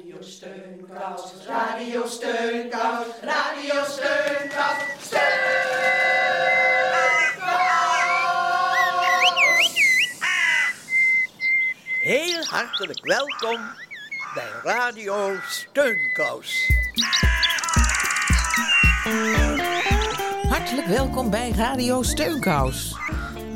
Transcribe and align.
Radio 0.00 0.22
Steunkous, 0.22 1.46
Radio 1.46 2.06
Steunkous, 2.06 3.06
Radio 3.22 3.84
Steunkous, 3.84 5.12
Heel 12.00 12.44
hartelijk 12.44 13.04
welkom 13.04 13.60
bij 14.34 14.50
Radio 14.62 15.34
Steunkous. 15.48 16.70
Hartelijk 20.48 20.86
welkom 20.86 21.30
bij 21.30 21.50
Radio 21.50 22.02
Steunkous. 22.02 22.96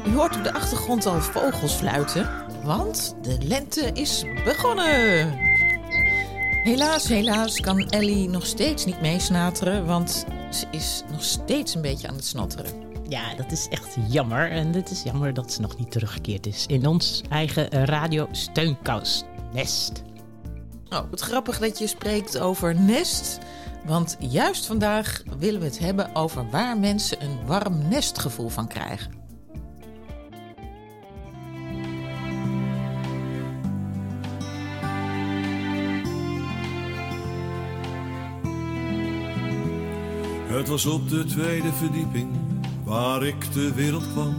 U 0.06 0.14
hoort 0.14 0.36
op 0.36 0.44
de 0.44 0.52
achtergrond 0.52 1.06
al 1.06 1.20
vogels 1.20 1.74
fluiten, 1.74 2.46
want 2.64 3.16
de 3.22 3.38
lente 3.40 3.90
is 3.92 4.24
begonnen. 4.44 5.43
Helaas, 6.64 7.08
helaas 7.08 7.60
kan 7.60 7.88
Ellie 7.88 8.28
nog 8.28 8.46
steeds 8.46 8.84
niet 8.84 9.00
meesnateren, 9.00 9.86
want 9.86 10.24
ze 10.50 10.66
is 10.70 11.02
nog 11.10 11.22
steeds 11.22 11.74
een 11.74 11.82
beetje 11.82 12.08
aan 12.08 12.14
het 12.14 12.24
snotteren. 12.24 12.72
Ja, 13.08 13.34
dat 13.34 13.52
is 13.52 13.68
echt 13.68 13.96
jammer. 14.08 14.50
En 14.50 14.72
het 14.72 14.90
is 14.90 15.02
jammer 15.02 15.34
dat 15.34 15.52
ze 15.52 15.60
nog 15.60 15.78
niet 15.78 15.90
teruggekeerd 15.90 16.46
is 16.46 16.66
in 16.66 16.86
ons 16.86 17.22
eigen 17.28 17.68
radio 17.68 18.28
Steunkous 18.30 19.24
Nest. 19.52 20.02
Oh, 20.88 21.10
wat 21.10 21.20
grappig 21.20 21.58
dat 21.58 21.78
je 21.78 21.86
spreekt 21.86 22.38
over 22.38 22.80
nest. 22.80 23.38
Want 23.86 24.16
juist 24.18 24.66
vandaag 24.66 25.22
willen 25.38 25.60
we 25.60 25.66
het 25.66 25.78
hebben 25.78 26.14
over 26.14 26.50
waar 26.50 26.78
mensen 26.78 27.22
een 27.22 27.46
warm 27.46 27.88
nestgevoel 27.88 28.48
van 28.48 28.68
krijgen. 28.68 29.23
Het 40.64 40.72
was 40.72 40.86
op 40.86 41.08
de 41.08 41.24
tweede 41.24 41.72
verdieping 41.72 42.30
waar 42.84 43.22
ik 43.22 43.44
ter 43.44 43.74
wereld 43.74 44.12
kwam. 44.12 44.34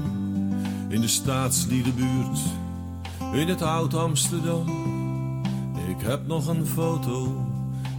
In 0.90 1.02
de 1.02 1.08
staatsliedenbuurt, 1.08 2.40
in 3.34 3.48
het 3.48 3.62
oud 3.62 3.94
Amsterdam. 3.94 4.68
Ik 5.90 6.06
heb 6.06 6.28
nog 6.28 6.48
een 6.48 6.66
foto, 6.66 7.46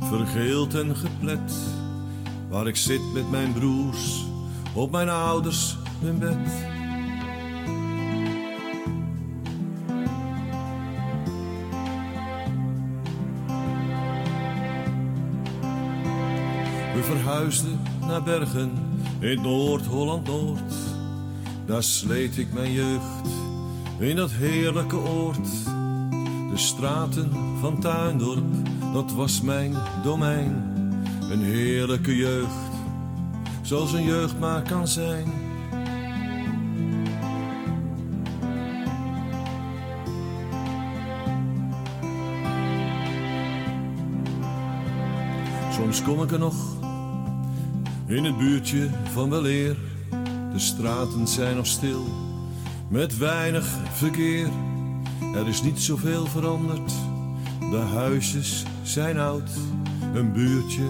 vergeeld 0.00 0.74
en 0.74 0.96
geplet. 0.96 1.52
Waar 2.48 2.66
ik 2.66 2.76
zit 2.76 3.12
met 3.12 3.30
mijn 3.30 3.52
broers, 3.52 4.24
op 4.74 4.90
mijn 4.90 5.08
ouders 5.08 5.76
hun 6.00 6.18
bed. 6.18 6.48
We 16.94 17.02
verhuisden 17.02 17.78
naar 18.06 18.22
Bergen 18.22 18.70
in 19.18 19.42
Noord-Holland-Noord. 19.42 20.74
Daar 21.66 21.82
sleet 21.82 22.38
ik 22.38 22.52
mijn 22.52 22.72
jeugd 22.72 23.28
in 23.98 24.16
dat 24.16 24.30
heerlijke 24.30 24.96
oord. 24.96 25.48
De 26.50 26.56
straten 26.56 27.30
van 27.60 27.80
Tuindorp, 27.80 28.44
dat 28.92 29.12
was 29.12 29.40
mijn 29.40 29.74
domein. 30.02 30.74
Een 31.30 31.42
heerlijke 31.42 32.16
jeugd, 32.16 32.70
zoals 33.62 33.92
een 33.92 34.04
jeugd 34.04 34.38
maar 34.38 34.62
kan 34.62 34.88
zijn. 34.88 35.32
Soms 45.72 46.02
kom 46.02 46.22
ik 46.22 46.32
er 46.32 46.38
nog 46.38 46.54
in 48.06 48.24
het 48.24 48.38
buurtje 48.38 48.88
van 49.12 49.30
Weleer. 49.30 49.76
De 50.52 50.58
straten 50.58 51.28
zijn 51.28 51.56
nog 51.56 51.66
stil, 51.66 52.04
met 52.88 53.18
weinig 53.18 53.66
verkeer. 53.92 54.48
Er 55.34 55.48
is 55.48 55.62
niet 55.62 55.80
zoveel 55.80 56.26
veranderd, 56.26 56.92
de 57.70 57.76
huisjes 57.76 58.64
zijn 58.82 59.18
oud. 59.18 59.50
Een 60.14 60.32
buurtje 60.32 60.88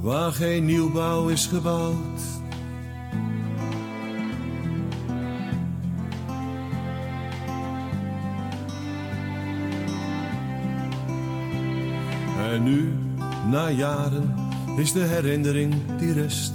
waar 0.00 0.32
geen 0.32 0.64
nieuwbouw 0.64 1.28
is 1.28 1.46
gebouwd. 1.46 2.20
En 12.50 12.62
nu, 12.62 12.92
na 13.50 13.70
jaren, 13.70 14.41
is 14.76 14.92
de 14.92 15.00
herinnering 15.00 15.74
die 15.98 16.12
rest 16.12 16.52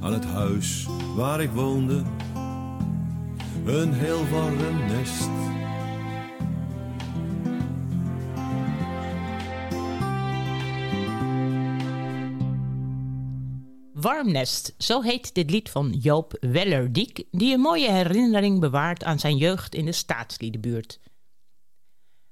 aan 0.00 0.12
het 0.12 0.24
huis 0.24 0.86
waar 1.14 1.40
ik 1.40 1.50
woonde. 1.50 2.02
Een 3.64 3.92
heel 3.92 4.28
warm 4.28 4.86
nest. 4.86 5.28
Warmnest, 13.92 14.74
zo 14.78 15.02
heet 15.02 15.34
dit 15.34 15.50
lied 15.50 15.70
van 15.70 15.92
Joop 15.92 16.36
Wellerdiek, 16.40 17.24
die 17.30 17.54
een 17.54 17.60
mooie 17.60 17.90
herinnering 17.90 18.60
bewaart 18.60 19.04
aan 19.04 19.18
zijn 19.18 19.36
jeugd 19.36 19.74
in 19.74 19.84
de 19.84 19.92
staatsliedenbuurt. 19.92 21.00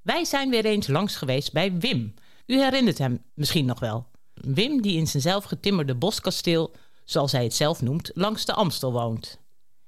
Wij 0.03 0.25
zijn 0.25 0.51
weer 0.51 0.65
eens 0.65 0.87
langs 0.87 1.17
geweest 1.17 1.53
bij 1.53 1.79
Wim. 1.79 2.15
U 2.47 2.61
herinnert 2.61 2.99
hem 2.99 3.23
misschien 3.35 3.65
nog 3.65 3.81
wel. 3.81 4.07
Wim 4.41 4.83
die 4.83 4.97
in 4.97 5.07
zijn 5.07 5.23
zelfgetimmerde 5.23 5.95
boskasteel, 5.95 6.75
zoals 7.05 7.33
hij 7.33 7.43
het 7.43 7.55
zelf 7.55 7.83
noemt, 7.83 8.11
langs 8.15 8.45
de 8.45 8.53
Amstel 8.53 8.93
woont. 8.93 9.39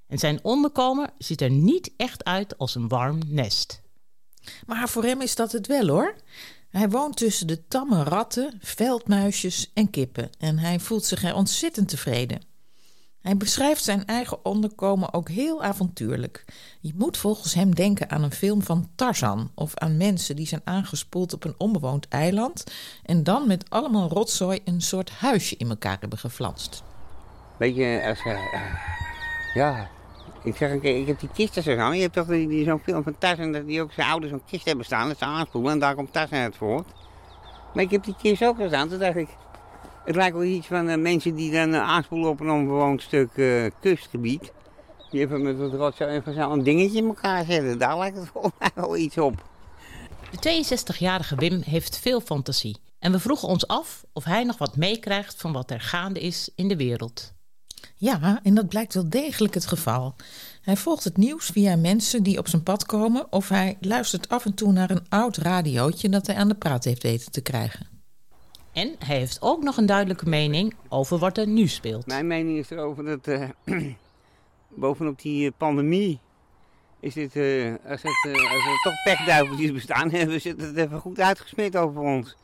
En 0.06 0.19
zijn 0.19 0.44
onderkomen 0.44 1.11
ziet 1.19 1.41
er 1.41 1.50
niet 1.50 1.93
echt 1.97 2.25
uit 2.25 2.59
als 2.59 2.75
een 2.75 2.89
warm 2.89 3.19
nest. 3.27 3.83
Maar 4.66 4.89
voor 4.89 5.05
hem 5.05 5.21
is 5.21 5.34
dat 5.34 5.53
het 5.53 5.66
wel 5.66 5.89
hoor. 5.89 6.15
Hij 6.71 6.89
woont 6.89 7.16
tussen 7.16 7.47
de 7.47 7.66
tamme 7.69 8.03
ratten, 8.03 8.59
veldmuisjes 8.60 9.71
en 9.75 9.91
kippen 9.91 10.31
en 10.39 10.59
hij 10.59 10.81
voelt 10.81 11.05
zich 11.05 11.25
er 11.25 11.34
ontzettend 11.34 11.89
tevreden. 11.89 12.50
Hij 13.22 13.36
beschrijft 13.36 13.84
zijn 13.84 14.06
eigen 14.06 14.44
onderkomen 14.44 15.12
ook 15.12 15.28
heel 15.28 15.62
avontuurlijk. 15.62 16.44
Je 16.81 16.92
moet 16.97 17.16
volgens 17.16 17.54
hem 17.54 17.75
denken 17.75 18.10
aan 18.10 18.22
een 18.22 18.32
film 18.32 18.62
van 18.62 18.88
Tarzan 18.94 19.50
of 19.54 19.76
aan 19.76 19.97
mensen 19.97 20.36
die 20.36 20.47
zijn 20.47 20.60
aangespoeld 20.64 21.32
op 21.32 21.44
een 21.44 21.54
onbewoond 21.59 22.09
eiland 22.09 22.64
en 23.04 23.25
dan 23.25 23.47
met 23.47 23.70
allemaal 23.70 24.09
rotzooi 24.09 24.60
een 24.64 24.80
soort 24.80 25.10
huisje 25.10 25.56
in 25.56 25.69
elkaar 25.69 25.97
hebben 26.00 26.19
geflanst. 26.19 26.82
Weet 27.56 27.76
je, 27.76 28.03
als, 28.09 28.19
eh, 28.25 28.32
eh, 28.32 28.60
ja, 29.54 29.88
ik 30.42 30.56
zeg 30.56 30.70
een 30.70 30.80
keer, 30.80 31.00
ik 31.00 31.06
heb 31.06 31.20
die 31.20 31.30
kisten 31.34 31.62
zo 31.62 31.75
gaan. 31.75 31.97
Je 31.97 32.03
hebt 32.03 32.14
toch 32.14 32.26
die, 32.26 32.48
die, 32.48 32.64
zo'n 32.64 32.80
film 32.80 33.03
van 33.03 33.19
Tarzan 33.19 33.53
dat 33.53 33.66
die 33.66 33.82
ook 33.82 33.92
zijn 33.92 34.10
ouders 34.10 34.32
zo'n 34.32 34.42
kist 34.47 34.64
hebben 34.64 34.84
staan, 34.84 35.09
dat 35.09 35.19
ze 35.19 35.25
aanspoelen 35.25 35.72
en 35.72 35.78
daar 35.78 35.94
komt 35.94 36.12
Tarzan 36.12 36.38
uit 36.38 36.56
voort. 36.56 36.86
Maar 37.75 37.84
ik 37.84 37.91
heb 37.91 38.04
die 38.04 38.16
kist 38.22 38.44
ook 38.44 38.56
gestaan, 38.56 38.88
toen 38.88 38.98
dacht 38.98 39.16
ik, 39.16 39.28
het 40.05 40.16
lijkt 40.16 40.37
wel 40.37 40.44
iets 40.44 40.66
van 40.66 40.88
eh, 40.88 40.99
mensen 40.99 41.34
die 41.34 41.53
dan 41.53 41.75
eh, 41.75 41.81
aanspoelen 41.81 42.31
op 42.31 42.41
een 42.41 42.50
onbewoond 42.50 43.03
stuk 43.03 43.31
eh, 43.37 43.65
kustgebied. 43.81 44.53
Die 45.11 45.21
hebben 45.21 45.43
met 45.43 45.59
wat 45.59 45.72
rotzooi 45.72 46.15
en 46.15 46.22
vanzelf 46.22 46.53
een 46.53 46.62
dingetje 46.62 46.99
in 46.99 47.06
elkaar 47.06 47.44
zetten. 47.44 47.78
Daar 47.78 47.99
lijkt 47.99 48.16
het 48.16 48.28
volgens 48.33 48.55
mij 48.59 48.71
wel 48.75 48.97
iets 48.97 49.19
op. 49.19 49.49
De 50.41 50.65
62-jarige 50.65 51.34
Wim 51.34 51.62
heeft 51.65 51.99
veel 51.99 52.21
fantasie. 52.21 52.77
En 52.99 53.12
we 53.12 53.21
vroegen 53.21 53.49
ons 53.49 53.66
af 53.66 54.05
of 54.12 54.25
hij 54.25 54.44
nog 54.44 54.59
wat 54.59 54.77
meekrijgt 54.77 55.41
van 55.41 55.53
wat 55.53 55.71
er 55.71 55.81
gaande 55.81 56.21
is 56.21 56.50
in 56.55 56.69
de 56.69 56.77
wereld. 56.77 57.33
Ja, 57.97 58.41
en 58.43 58.55
dat 58.55 58.69
blijkt 58.69 58.94
wel 58.94 59.09
degelijk 59.09 59.55
het 59.55 59.66
geval. 59.66 60.15
Hij 60.62 60.77
volgt 60.77 61.05
het 61.05 61.16
nieuws 61.16 61.47
via 61.47 61.77
mensen 61.77 62.22
die 62.22 62.39
op 62.39 62.49
zijn 62.49 62.62
pad 62.62 62.87
komen 62.87 63.33
of 63.33 63.49
hij 63.49 63.77
luistert 63.81 64.28
af 64.28 64.44
en 64.44 64.55
toe 64.55 64.72
naar 64.72 64.91
een 64.91 65.06
oud 65.09 65.37
radiootje 65.37 66.09
dat 66.09 66.27
hij 66.27 66.37
aan 66.37 66.49
de 66.49 66.55
praat 66.55 66.84
heeft 66.84 67.03
weten 67.03 67.31
te 67.31 67.41
krijgen. 67.41 67.99
En 68.72 68.95
hij 68.99 69.17
heeft 69.17 69.43
ook 69.43 69.63
nog 69.63 69.77
een 69.77 69.87
duidelijke 69.87 70.28
mening 70.28 70.75
over 70.89 71.19
wat 71.19 71.39
er 71.39 71.47
nu 71.47 71.67
speelt. 71.67 72.07
Mijn 72.07 72.27
mening 72.27 72.59
is 72.59 72.71
erover 72.71 73.05
dat 73.05 73.27
eh, 73.27 73.49
bovenop 74.69 75.21
die 75.21 75.47
eh, 75.47 75.53
pandemie 75.57 76.21
is 77.01 77.15
dit, 77.15 77.37
eh, 77.37 77.75
als, 77.91 78.03
het, 78.03 78.33
als 78.33 78.67
er 78.67 78.81
toch 78.83 79.03
pechduiveltjes 79.05 79.72
bestaan, 79.72 80.11
hebben 80.15 80.41
ze 80.41 80.49
het 80.49 80.77
even 80.77 81.01
goed 81.01 81.21
uitgesmeerd 81.21 81.77
over 81.77 82.01
ons. 82.01 82.37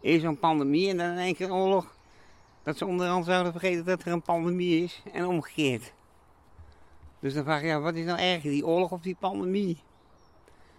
Eerst 0.00 0.24
een 0.24 0.38
pandemie 0.38 0.90
en 0.90 0.96
dan 0.96 1.10
in 1.10 1.18
één 1.18 1.34
keer 1.34 1.52
oorlog. 1.52 1.96
Dat 2.62 2.76
ze 2.76 2.86
onderhand 2.86 3.24
zouden 3.24 3.52
vergeten 3.52 3.84
dat 3.84 4.02
er 4.04 4.12
een 4.12 4.22
pandemie 4.22 4.84
is 4.84 5.02
en 5.12 5.26
omgekeerd. 5.26 5.92
Dus 7.20 7.34
dan 7.34 7.44
vraag 7.44 7.60
je, 7.60 7.66
ja, 7.66 7.80
wat 7.80 7.94
is 7.94 8.04
nou 8.04 8.18
erger, 8.18 8.50
die 8.50 8.66
oorlog 8.66 8.90
of 8.90 9.00
die 9.00 9.16
pandemie? 9.20 9.78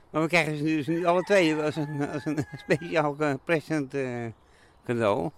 Maar 0.10 0.22
we 0.22 0.28
krijgen 0.28 0.58
ze 0.58 0.64
dus 0.64 0.88
nu 0.88 1.06
alle 1.06 1.22
twee 1.22 1.56
als 1.56 1.76
een, 1.76 2.10
als 2.10 2.26
een 2.26 2.46
speciaal 2.66 3.16
present 3.44 3.94
cadeau. 4.86 5.30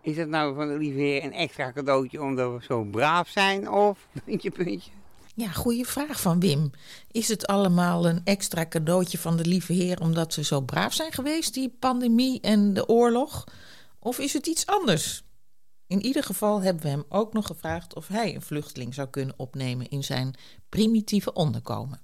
Is 0.00 0.16
dat 0.16 0.28
nou 0.28 0.54
van 0.54 0.68
de 0.68 0.78
lieve 0.78 0.98
heer 0.98 1.24
een 1.24 1.32
extra 1.32 1.72
cadeautje 1.72 2.22
omdat 2.22 2.52
we 2.52 2.64
zo 2.64 2.82
braaf 2.82 3.28
zijn 3.28 3.70
of 3.70 4.08
puntje 4.24 4.50
puntje? 4.50 4.90
Ja, 5.36 5.48
goede 5.48 5.84
vraag 5.84 6.20
van 6.20 6.40
Wim. 6.40 6.70
Is 7.10 7.28
het 7.28 7.46
allemaal 7.46 8.08
een 8.08 8.20
extra 8.24 8.66
cadeautje 8.66 9.18
van 9.18 9.36
de 9.36 9.46
lieve 9.46 9.72
Heer 9.72 10.00
omdat 10.00 10.32
ze 10.32 10.44
zo 10.44 10.60
braaf 10.60 10.92
zijn 10.92 11.12
geweest, 11.12 11.54
die 11.54 11.76
pandemie 11.78 12.40
en 12.40 12.74
de 12.74 12.88
oorlog? 12.88 13.44
Of 13.98 14.18
is 14.18 14.32
het 14.32 14.46
iets 14.46 14.66
anders? 14.66 15.22
In 15.86 16.04
ieder 16.04 16.24
geval 16.24 16.62
hebben 16.62 16.82
we 16.82 16.88
hem 16.88 17.04
ook 17.08 17.32
nog 17.32 17.46
gevraagd 17.46 17.94
of 17.94 18.08
hij 18.08 18.34
een 18.34 18.42
vluchteling 18.42 18.94
zou 18.94 19.08
kunnen 19.08 19.34
opnemen 19.36 19.88
in 19.88 20.04
zijn 20.04 20.34
primitieve 20.68 21.32
onderkomen. 21.32 22.00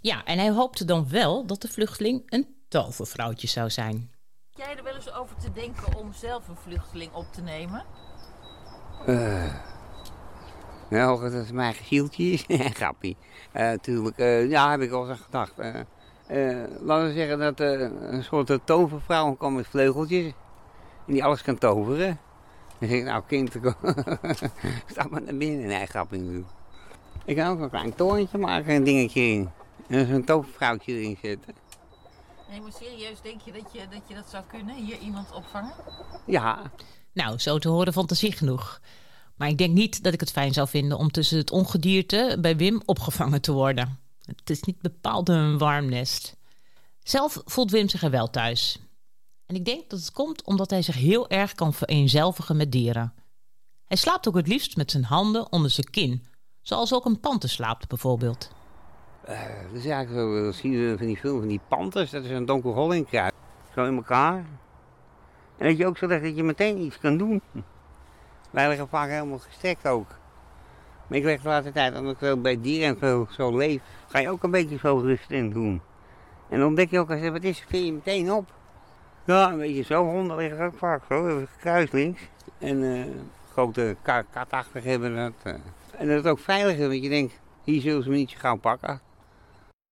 Ja, 0.00 0.24
en 0.24 0.38
hij 0.38 0.50
hoopte 0.50 0.84
dan 0.84 1.08
wel 1.08 1.46
dat 1.46 1.62
de 1.62 1.68
vluchteling 1.68 2.22
een 2.26 2.46
tovervrouwtje 2.68 3.48
zou 3.48 3.70
zijn. 3.70 4.10
Jij 4.56 4.76
er 4.76 4.82
wel 4.82 4.94
eens 4.94 5.12
over 5.14 5.36
te 5.36 5.52
denken 5.52 5.96
om 5.96 6.12
zelf 6.12 6.48
een 6.48 6.56
vluchteling 6.56 7.12
op 7.12 7.26
te 7.32 7.40
nemen? 7.42 7.84
Eh, 9.06 9.54
nou, 10.88 11.20
dat 11.20 11.32
is 11.32 11.52
mijn 11.52 11.74
gezieltje. 11.74 12.36
Grappie. 12.80 13.16
Eh 13.52 13.62
natuurlijk, 13.62 14.18
eh, 14.18 14.50
ja, 14.50 14.70
heb 14.70 14.80
ik 14.80 14.92
al 14.92 15.10
eens 15.10 15.20
gedacht. 15.20 15.52
Laten 16.80 17.06
we 17.06 17.12
zeggen 17.12 17.38
dat 17.38 17.60
een 17.60 18.24
soort 18.24 18.58
tovervrouw 18.64 19.34
komt 19.34 19.56
met 19.56 19.66
vleugeltjes. 19.66 20.32
En 21.06 21.12
die 21.12 21.24
alles 21.24 21.42
kan 21.42 21.58
toveren. 21.58 22.18
Dan 22.78 22.88
zeg 22.88 22.98
ik, 22.98 23.04
nou 23.04 23.22
kind, 23.26 23.52
stap 24.86 25.10
maar 25.10 25.22
naar 25.22 25.36
binnen. 25.36 25.66
Nee, 25.66 25.86
natuurlijk. 25.92 26.46
Ik 27.24 27.36
kan 27.36 27.50
ook 27.50 27.60
een 27.60 27.70
klein 27.70 27.94
torentje 27.94 28.38
maken, 28.38 28.74
een 28.74 28.84
dingetje 28.84 29.20
in. 29.20 29.50
En 29.88 30.06
zo'n 30.06 30.24
tovervrouwtje 30.24 30.92
erin 30.92 31.18
zetten. 31.22 31.61
Nee, 32.52 32.60
maar 32.60 32.72
serieus, 32.72 33.20
denk 33.20 33.40
je 33.40 33.52
dat, 33.52 33.72
je 33.72 33.88
dat 33.90 34.02
je 34.08 34.14
dat 34.14 34.30
zou 34.30 34.44
kunnen? 34.44 34.84
Hier 34.84 34.98
iemand 34.98 35.32
opvangen? 35.32 35.74
Ja, 36.26 36.72
Nou, 37.12 37.38
zo 37.38 37.58
te 37.58 37.68
horen 37.68 37.92
fantasie 37.92 38.32
genoeg. 38.32 38.80
Maar 39.36 39.48
ik 39.48 39.58
denk 39.58 39.74
niet 39.74 40.02
dat 40.02 40.12
ik 40.12 40.20
het 40.20 40.30
fijn 40.30 40.52
zou 40.52 40.68
vinden 40.68 40.98
om 40.98 41.10
tussen 41.10 41.38
het 41.38 41.50
ongedierte 41.50 42.38
bij 42.40 42.56
Wim 42.56 42.82
opgevangen 42.84 43.40
te 43.40 43.52
worden. 43.52 43.98
Het 44.24 44.50
is 44.50 44.62
niet 44.62 44.80
bepaald 44.80 45.28
een 45.28 45.58
warm 45.58 45.88
nest. 45.88 46.36
Zelf 47.02 47.42
voelt 47.44 47.70
Wim 47.70 47.88
zich 47.88 48.02
er 48.02 48.10
wel 48.10 48.30
thuis. 48.30 48.78
En 49.46 49.54
ik 49.54 49.64
denk 49.64 49.90
dat 49.90 49.98
het 49.98 50.12
komt 50.12 50.44
omdat 50.44 50.70
hij 50.70 50.82
zich 50.82 50.94
heel 50.94 51.28
erg 51.28 51.54
kan 51.54 51.74
vereenzelvigen 51.74 52.56
met 52.56 52.72
dieren. 52.72 53.14
Hij 53.84 53.96
slaapt 53.96 54.28
ook 54.28 54.36
het 54.36 54.48
liefst 54.48 54.76
met 54.76 54.90
zijn 54.90 55.04
handen 55.04 55.52
onder 55.52 55.70
zijn 55.70 55.90
kin, 55.90 56.26
zoals 56.60 56.94
ook 56.94 57.04
een 57.04 57.20
panter 57.20 57.48
slaapt 57.48 57.88
bijvoorbeeld. 57.88 58.50
Eh, 59.24 59.38
dat 59.72 59.82
is 59.82 59.86
eigenlijk 59.86 60.10
zo, 60.10 60.44
dat 60.44 60.54
zien 60.54 60.72
we 60.72 60.94
van 60.98 61.06
die 61.06 61.16
film 61.16 61.38
van 61.38 61.48
die 61.48 61.60
panters, 61.68 62.10
dat 62.10 62.24
is 62.24 62.30
een 62.30 62.44
donker 62.44 62.70
hol 62.70 62.92
in. 62.92 63.06
Zo 63.74 63.84
in 63.84 63.96
elkaar. 63.96 64.44
En 65.58 65.68
dat 65.68 65.76
je 65.76 65.86
ook 65.86 65.96
zo 65.98 66.06
legt 66.06 66.22
dat 66.22 66.36
je 66.36 66.42
meteen 66.42 66.78
iets 66.78 66.98
kan 66.98 67.16
doen. 67.16 67.42
Wij 68.50 68.68
liggen 68.68 68.88
vaak 68.88 69.08
helemaal 69.08 69.38
gestrekt 69.38 69.88
ook. 69.88 70.06
Maar 71.06 71.18
ik 71.18 71.24
leg 71.24 71.42
de 71.42 71.48
laatste 71.48 71.72
tijd, 71.72 71.98
omdat 71.98 72.14
ik 72.14 72.20
wel 72.20 72.40
bij 72.40 72.60
dieren 72.60 73.00
en 73.00 73.26
zo, 73.30 73.56
leef, 73.56 73.82
ga 74.08 74.18
je 74.18 74.30
ook 74.30 74.42
een 74.42 74.50
beetje 74.50 74.78
zo 74.78 74.96
rust 74.96 75.30
in 75.30 75.50
doen. 75.50 75.80
En 76.48 76.58
dan 76.58 76.68
ontdek 76.68 76.90
je 76.90 76.98
ook, 76.98 77.10
als 77.10 77.20
je 77.20 77.32
wat 77.32 77.42
is, 77.42 77.64
vind 77.68 77.86
je 77.86 77.92
meteen 77.92 78.32
op. 78.32 78.52
Ja, 79.24 79.50
een 79.52 79.58
beetje 79.58 79.82
zo, 79.82 80.04
honden 80.04 80.36
liggen 80.36 80.64
ook 80.64 80.78
vaak 80.78 81.02
zo, 81.08 81.26
even 81.26 81.48
kruislinks. 81.60 82.20
En 82.58 82.94
eh, 82.94 83.04
grote 83.52 83.96
ka 84.02 84.22
katachtig 84.22 84.84
hebben 84.84 85.16
dat. 85.16 85.32
eh. 85.42 85.52
En 85.98 86.06
dat 86.08 86.16
het 86.16 86.26
ook 86.26 86.38
veilig 86.38 86.76
is, 86.76 86.86
want 86.86 87.02
je 87.02 87.08
denkt, 87.08 87.40
hier 87.64 87.80
zullen 87.80 88.02
ze 88.02 88.10
me 88.10 88.16
niet 88.16 88.36
zo 88.40 88.56
pakken. 88.56 89.00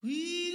We 0.02 0.49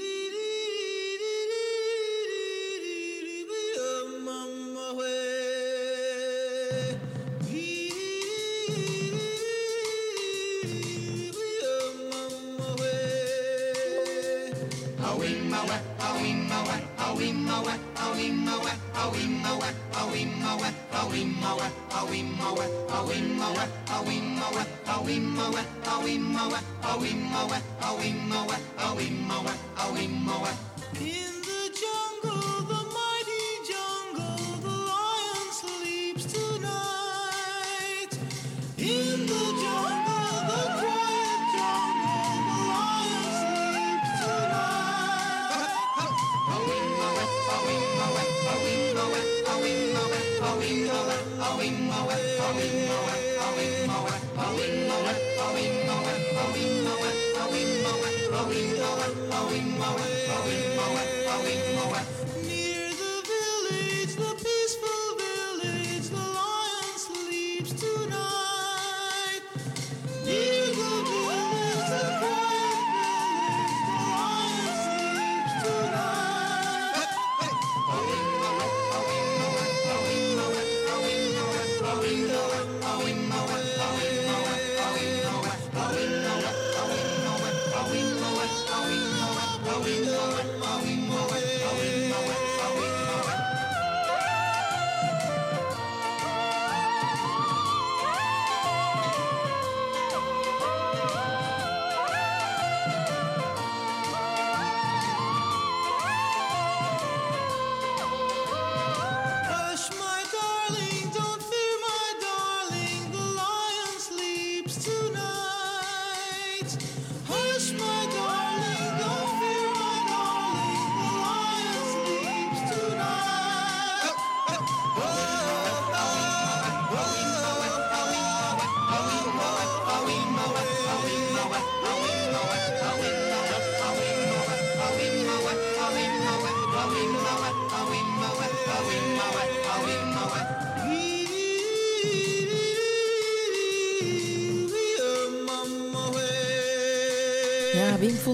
In 30.97 31.34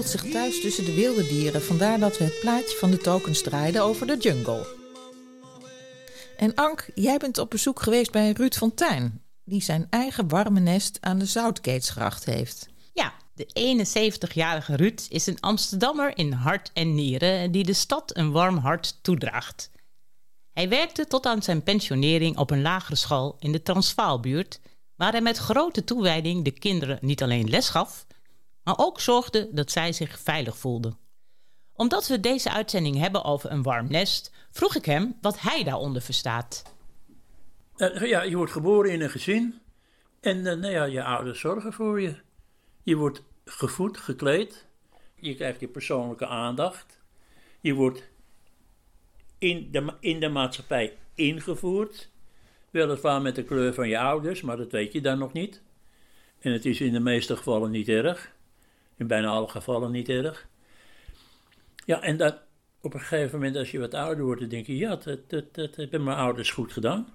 zich 0.08 0.30
thuis 0.30 0.60
tussen 0.60 0.84
de 0.84 0.94
wilde 0.94 1.26
dieren. 1.26 1.62
Vandaar 1.62 1.98
dat 1.98 2.18
we 2.18 2.24
het 2.24 2.40
plaatje 2.40 2.76
van 2.76 2.90
de 2.90 2.98
tokens 2.98 3.42
draaiden 3.42 3.82
over 3.82 4.06
de 4.06 4.16
jungle. 4.16 4.66
En 6.36 6.54
Ank, 6.54 6.88
jij 6.94 7.16
bent 7.18 7.38
op 7.38 7.50
bezoek 7.50 7.82
geweest 7.82 8.12
bij 8.12 8.32
Ruud 8.32 8.54
Fontijn. 8.54 9.22
Die 9.44 9.62
zijn 9.62 9.86
eigen 9.90 10.28
warme 10.28 10.60
nest 10.60 10.98
aan 11.00 11.18
de 11.18 11.24
Zoutkeetsgracht 11.24 12.24
heeft. 12.24 12.68
Ja, 12.92 13.12
de 13.34 13.84
71-jarige 14.28 14.76
Ruud 14.76 15.06
is 15.08 15.26
een 15.26 15.40
Amsterdammer 15.40 16.18
in 16.18 16.32
hart 16.32 16.70
en 16.72 16.94
nieren 16.94 17.52
die 17.52 17.64
de 17.64 17.72
stad 17.72 18.16
een 18.16 18.32
warm 18.32 18.56
hart 18.56 18.98
toedraagt. 19.02 19.70
Hij 20.52 20.68
werkte 20.68 21.06
tot 21.06 21.26
aan 21.26 21.42
zijn 21.42 21.62
pensionering 21.62 22.36
op 22.36 22.50
een 22.50 22.62
lagere 22.62 22.96
school 22.96 23.36
in 23.38 23.52
de 23.52 23.62
Transvaalbuurt, 23.62 24.60
waar 24.96 25.12
hij 25.12 25.20
met 25.20 25.38
grote 25.38 25.84
toewijding 25.84 26.44
de 26.44 26.50
kinderen 26.50 26.98
niet 27.00 27.22
alleen 27.22 27.50
les 27.50 27.68
gaf, 27.68 28.06
maar 28.64 28.78
ook 28.78 29.00
zorgde 29.00 29.48
dat 29.52 29.70
zij 29.70 29.92
zich 29.92 30.18
veilig 30.18 30.56
voelden. 30.56 30.98
Omdat 31.72 32.06
we 32.06 32.20
deze 32.20 32.50
uitzending 32.50 32.98
hebben 32.98 33.24
over 33.24 33.50
een 33.50 33.62
warm 33.62 33.90
nest, 33.90 34.32
vroeg 34.50 34.74
ik 34.74 34.84
hem 34.84 35.16
wat 35.20 35.40
hij 35.40 35.64
daaronder 35.64 36.02
verstaat. 36.02 36.62
Eh, 37.76 38.08
ja, 38.08 38.22
je 38.22 38.36
wordt 38.36 38.52
geboren 38.52 38.92
in 38.92 39.00
een 39.00 39.10
gezin. 39.10 39.60
En 40.20 40.46
eh, 40.46 40.56
nou 40.56 40.72
ja, 40.72 40.84
je 40.84 41.04
ouders 41.04 41.40
zorgen 41.40 41.72
voor 41.72 42.00
je. 42.00 42.16
Je 42.82 42.96
wordt 42.96 43.22
gevoed, 43.44 43.98
gekleed. 43.98 44.66
Je 45.14 45.34
krijgt 45.34 45.60
je 45.60 45.68
persoonlijke 45.68 46.26
aandacht. 46.26 47.00
Je 47.60 47.74
wordt 47.74 48.10
in 49.38 49.68
de, 49.70 49.94
in 50.00 50.20
de 50.20 50.28
maatschappij 50.28 50.96
ingevoerd. 51.14 52.10
Weliswaar 52.70 53.22
met 53.22 53.34
de 53.34 53.44
kleur 53.44 53.74
van 53.74 53.88
je 53.88 53.98
ouders, 53.98 54.40
maar 54.40 54.56
dat 54.56 54.72
weet 54.72 54.92
je 54.92 55.00
dan 55.00 55.18
nog 55.18 55.32
niet. 55.32 55.62
En 56.38 56.52
het 56.52 56.64
is 56.64 56.80
in 56.80 56.92
de 56.92 57.00
meeste 57.00 57.36
gevallen 57.36 57.70
niet 57.70 57.88
erg. 57.88 58.31
In 59.02 59.08
bijna 59.08 59.28
alle 59.28 59.48
gevallen 59.48 59.90
niet 59.90 60.08
erg. 60.08 60.48
Ja, 61.84 62.02
en 62.02 62.16
dan 62.16 62.34
op 62.80 62.94
een 62.94 63.00
gegeven 63.00 63.38
moment, 63.38 63.56
als 63.56 63.70
je 63.70 63.78
wat 63.78 63.94
ouder 63.94 64.24
wordt, 64.24 64.40
dan 64.40 64.48
denk 64.48 64.66
je: 64.66 64.76
ja, 64.76 64.96
dat, 64.96 65.30
dat, 65.30 65.54
dat 65.54 65.76
hebben 65.76 66.04
mijn 66.04 66.16
ouders 66.16 66.50
goed 66.50 66.72
gedaan. 66.72 67.08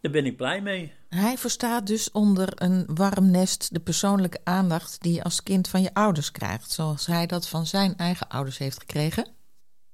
Daar 0.00 0.12
ben 0.12 0.26
ik 0.26 0.36
blij 0.36 0.60
mee. 0.60 0.92
Hij 1.08 1.38
verstaat 1.38 1.86
dus 1.86 2.10
onder 2.10 2.48
een 2.54 2.86
warm 2.94 3.30
nest 3.30 3.74
de 3.74 3.80
persoonlijke 3.80 4.40
aandacht 4.44 5.02
die 5.02 5.14
je 5.14 5.22
als 5.22 5.42
kind 5.42 5.68
van 5.68 5.82
je 5.82 5.94
ouders 5.94 6.30
krijgt, 6.30 6.70
zoals 6.70 7.06
hij 7.06 7.26
dat 7.26 7.48
van 7.48 7.66
zijn 7.66 7.96
eigen 7.96 8.28
ouders 8.28 8.58
heeft 8.58 8.78
gekregen. 8.80 9.28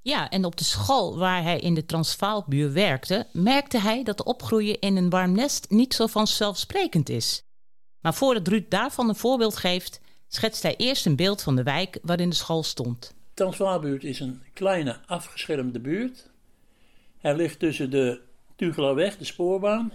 Ja, 0.00 0.30
en 0.30 0.44
op 0.44 0.56
de 0.56 0.64
school 0.64 1.18
waar 1.18 1.42
hij 1.42 1.58
in 1.58 1.74
de 1.74 1.86
Transvaalbuur 1.86 2.72
werkte, 2.72 3.26
merkte 3.32 3.78
hij 3.78 4.02
dat 4.02 4.24
opgroeien 4.24 4.80
in 4.80 4.96
een 4.96 5.10
warm 5.10 5.32
nest 5.32 5.70
niet 5.70 5.94
zo 5.94 6.06
vanzelfsprekend 6.06 7.08
is. 7.08 7.44
Maar 8.00 8.14
voordat 8.14 8.48
Ruud 8.48 8.70
daarvan 8.70 9.08
een 9.08 9.16
voorbeeld 9.16 9.56
geeft, 9.56 10.00
schetst 10.34 10.62
hij 10.62 10.76
eerst 10.76 11.06
een 11.06 11.16
beeld 11.16 11.42
van 11.42 11.56
de 11.56 11.62
wijk 11.62 11.98
waarin 12.02 12.28
de 12.28 12.34
school 12.34 12.62
stond. 12.62 13.14
Transvaalbuurt 13.34 14.04
is 14.04 14.20
een 14.20 14.42
kleine 14.52 14.98
afgeschermde 15.06 15.80
buurt. 15.80 16.30
Hij 17.18 17.36
ligt 17.36 17.58
tussen 17.58 17.90
de 17.90 18.20
Tugelaweg, 18.56 19.18
de 19.18 19.24
spoorbaan. 19.24 19.92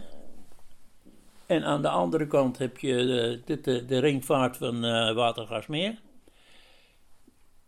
En 1.45 1.63
aan 1.63 1.81
de 1.81 1.89
andere 1.89 2.27
kant 2.27 2.57
heb 2.57 2.77
je 2.77 2.95
de, 2.95 3.41
de, 3.45 3.61
de, 3.61 3.85
de 3.85 3.99
ringvaart 3.99 4.57
van 4.57 4.85
eh, 4.85 5.15
Watergasmeer. 5.15 6.01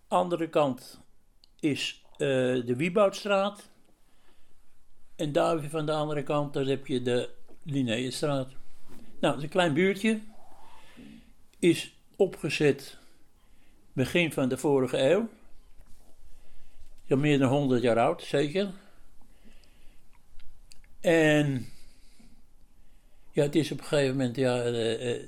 Andere 0.07 0.49
kant 0.49 0.99
is 1.59 2.03
eh, 2.11 2.17
de 2.65 2.73
Wieboudstraat. 2.77 3.69
En 5.15 5.31
daar 5.31 5.63
van 5.69 5.85
de 5.85 5.91
andere 5.91 6.23
kant 6.23 6.53
daar 6.53 6.65
heb 6.65 6.87
je 6.87 7.01
de 7.01 7.29
Linnaeusstraat. 7.63 8.47
Nou, 9.19 9.33
het 9.33 9.37
is 9.37 9.43
een 9.43 9.49
klein 9.49 9.73
buurtje. 9.73 10.19
Is 11.59 11.98
opgezet 12.19 12.97
begin 13.93 14.31
van 14.31 14.49
de 14.49 14.57
vorige 14.57 14.97
eeuw. 14.97 15.29
Ja, 17.03 17.15
meer 17.15 17.39
dan 17.39 17.49
100 17.49 17.81
jaar 17.81 17.99
oud, 17.99 18.23
zeker. 18.23 18.71
En 20.99 21.65
ja, 23.31 23.43
het 23.43 23.55
is 23.55 23.71
op 23.71 23.79
een 23.79 23.85
gegeven 23.85 24.17
moment 24.17 24.35
ja, 24.35 24.61
eh, 24.61 25.11
eh, 25.11 25.23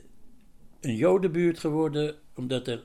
een 0.82 0.96
jodenbuurt 0.96 1.60
geworden, 1.60 2.16
omdat 2.36 2.68
er 2.68 2.84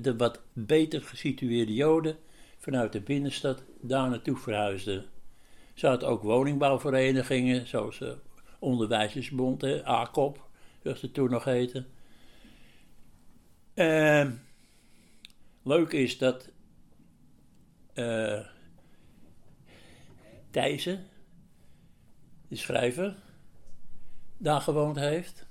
de 0.00 0.16
wat 0.16 0.40
beter 0.52 1.02
gesitueerde 1.02 1.74
joden 1.74 2.16
vanuit 2.58 2.92
de 2.92 3.00
binnenstad 3.00 3.62
daar 3.80 4.08
naartoe 4.08 4.36
verhuisden. 4.36 4.94
Er 4.94 5.04
zaten 5.74 6.08
ook 6.08 6.22
woningbouwverenigingen, 6.22 7.66
zoals 7.66 7.98
de 7.98 8.16
Onderwijzersbond, 8.58 9.60
hè, 9.60 9.84
ACOP, 9.84 10.48
zoals 10.82 11.00
het 11.00 11.14
toen 11.14 11.30
nog 11.30 11.44
heette. 11.44 11.84
Ehm, 13.74 14.30
leuk 15.62 15.92
is 15.92 16.18
dat 16.18 16.50
eh 17.94 18.46
Thijssen, 20.50 21.06
de 22.48 22.56
schrijver, 22.56 23.16
daar 24.36 24.60
gewoond 24.60 24.96
heeft. 24.96 25.46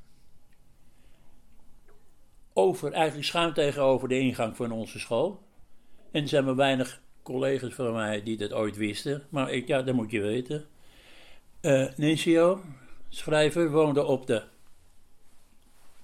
Over, 2.53 2.91
eigenlijk 2.91 3.27
schuin 3.27 3.53
tegenover 3.53 4.07
de 4.07 4.19
ingang 4.19 4.55
van 4.55 4.71
onze 4.71 4.99
school. 4.99 5.43
En 6.11 6.21
er 6.21 6.27
zijn 6.27 6.45
maar 6.45 6.55
weinig 6.55 7.01
collega's 7.23 7.73
van 7.73 7.93
mij 7.93 8.23
die 8.23 8.37
dat 8.37 8.53
ooit 8.53 8.75
wisten. 8.75 9.23
Maar 9.29 9.51
ik, 9.51 9.67
ja, 9.67 9.81
dat 9.81 9.95
moet 9.95 10.11
je 10.11 10.21
weten. 10.21 10.65
Eh 11.61 11.87
Nincio, 11.95 12.61
schrijver, 13.09 13.71
woonde 13.71 14.03
op 14.03 14.27
de 14.27 14.43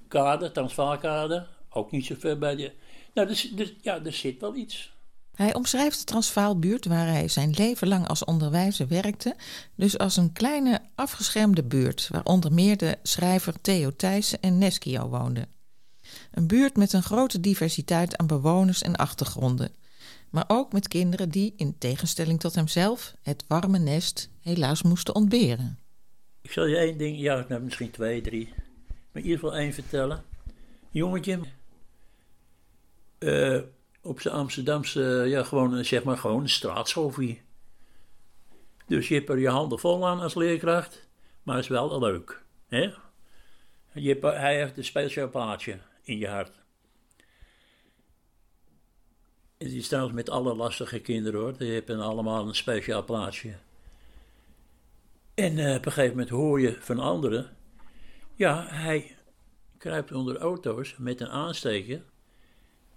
kade, 0.08 0.52
Transvaalkade. 0.52 1.48
Ook 1.78 1.92
niet 1.92 2.06
zo 2.06 2.16
ver 2.20 2.38
bij 2.38 2.56
de... 2.56 2.72
Nou, 3.14 3.28
dus, 3.28 3.42
dus, 3.42 3.74
ja, 3.82 4.04
er 4.04 4.14
zit 4.14 4.42
wel 4.42 4.56
iets. 4.56 4.96
Hij 5.36 5.54
omschrijft 5.54 6.00
de 6.00 6.04
Transvaalbuurt 6.04 6.86
waar 6.86 7.08
hij 7.08 7.28
zijn 7.28 7.52
leven 7.52 7.88
lang 7.88 8.08
als 8.08 8.26
onderwijzer 8.26 8.88
werkte, 8.88 9.36
dus 9.76 9.98
als 9.98 10.18
een 10.18 10.34
kleine 10.34 10.82
afgeschermde 10.96 11.64
buurt, 11.64 12.08
waar 12.12 12.24
onder 12.24 12.54
meer 12.54 12.78
de 12.78 12.98
schrijver 13.04 13.62
Theo 13.62 13.96
Thijssen 13.96 14.42
en 14.42 14.58
Neskio 14.58 15.10
woonden. 15.10 15.48
Een 16.32 16.48
buurt 16.48 16.76
met 16.76 16.94
een 16.94 17.04
grote 17.04 17.40
diversiteit 17.40 18.18
aan 18.18 18.28
bewoners 18.28 18.82
en 18.82 18.96
achtergronden, 18.96 19.72
maar 20.30 20.46
ook 20.48 20.74
met 20.74 20.88
kinderen 20.88 21.30
die, 21.30 21.54
in 21.58 21.78
tegenstelling 21.78 22.40
tot 22.40 22.56
hemzelf, 22.56 23.14
het 23.22 23.44
warme 23.48 23.80
nest 23.80 24.30
helaas 24.40 24.82
moesten 24.82 25.16
ontberen. 25.16 25.80
Ik 26.42 26.52
zal 26.52 26.66
je 26.66 26.78
één 26.78 26.98
ding, 26.98 27.20
ja, 27.20 27.46
nou, 27.50 27.62
misschien 27.62 27.92
twee, 27.92 28.22
drie, 28.22 28.50
maar 28.88 29.22
in 29.22 29.24
ieder 29.24 29.40
geval 29.40 29.56
één 29.56 29.74
vertellen. 29.74 30.24
Jongetje, 30.92 31.40
eh, 33.18 33.60
op 34.02 34.20
zijn 34.20 34.34
Amsterdamse, 34.34 35.02
ja, 35.28 35.44
gewoon, 35.44 35.74
een- 35.74 35.86
zeg 35.86 36.04
maar, 36.04 36.18
gewoon 36.18 36.48
een. 36.62 37.40
Dus 38.88 39.08
je 39.08 39.14
hebt 39.16 39.30
er 39.30 39.40
je 39.40 39.50
handen 39.50 39.80
vol 39.80 40.08
aan 40.08 40.20
als 40.20 40.36
leerkracht, 40.36 41.08
maar 41.44 41.56
het 41.56 41.64
is 41.64 41.70
wel 41.70 42.00
leuk. 42.00 42.44
Hè? 42.68 42.94
Je 43.94 44.08
hebt, 44.10 44.22
hij 44.22 44.58
heeft 44.58 44.78
een 44.78 44.84
speciaal 44.84 45.30
plaatje 45.30 45.78
in 46.04 46.18
je 46.18 46.28
hart. 46.28 46.52
Het 49.58 49.72
is 49.72 49.88
trouwens 49.88 50.16
met 50.16 50.30
alle 50.30 50.56
lastige 50.56 51.00
kinderen 51.00 51.40
hoor, 51.40 51.58
die 51.58 51.74
hebben 51.74 52.00
allemaal 52.00 52.48
een 52.48 52.56
speciaal 52.56 53.04
plaatsje. 53.04 53.56
En 55.34 55.58
eh, 55.58 55.76
op 55.76 55.86
een 55.86 55.92
gegeven 55.92 56.10
moment 56.12 56.30
hoor 56.30 56.62
je 56.62 56.78
van 56.80 57.00
anderen, 57.00 57.56
ja, 58.36 58.66
hij 58.68 59.16
kruipt 59.78 60.12
onder 60.12 60.38
auto's 60.38 60.96
met 60.98 61.22
een 61.22 61.30
aansteker 61.30 62.02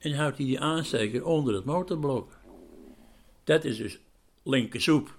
en 0.00 0.12
houdt 0.12 0.36
hij 0.36 0.46
die 0.46 0.60
aansteker 0.60 1.24
onder 1.24 1.54
het 1.54 1.64
motorblok. 1.64 2.38
Dat 3.44 3.64
is 3.64 3.76
dus 3.76 3.98
linkersoep. 4.42 5.18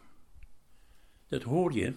Dat 1.27 1.43
hoor 1.43 1.73
je. 1.73 1.93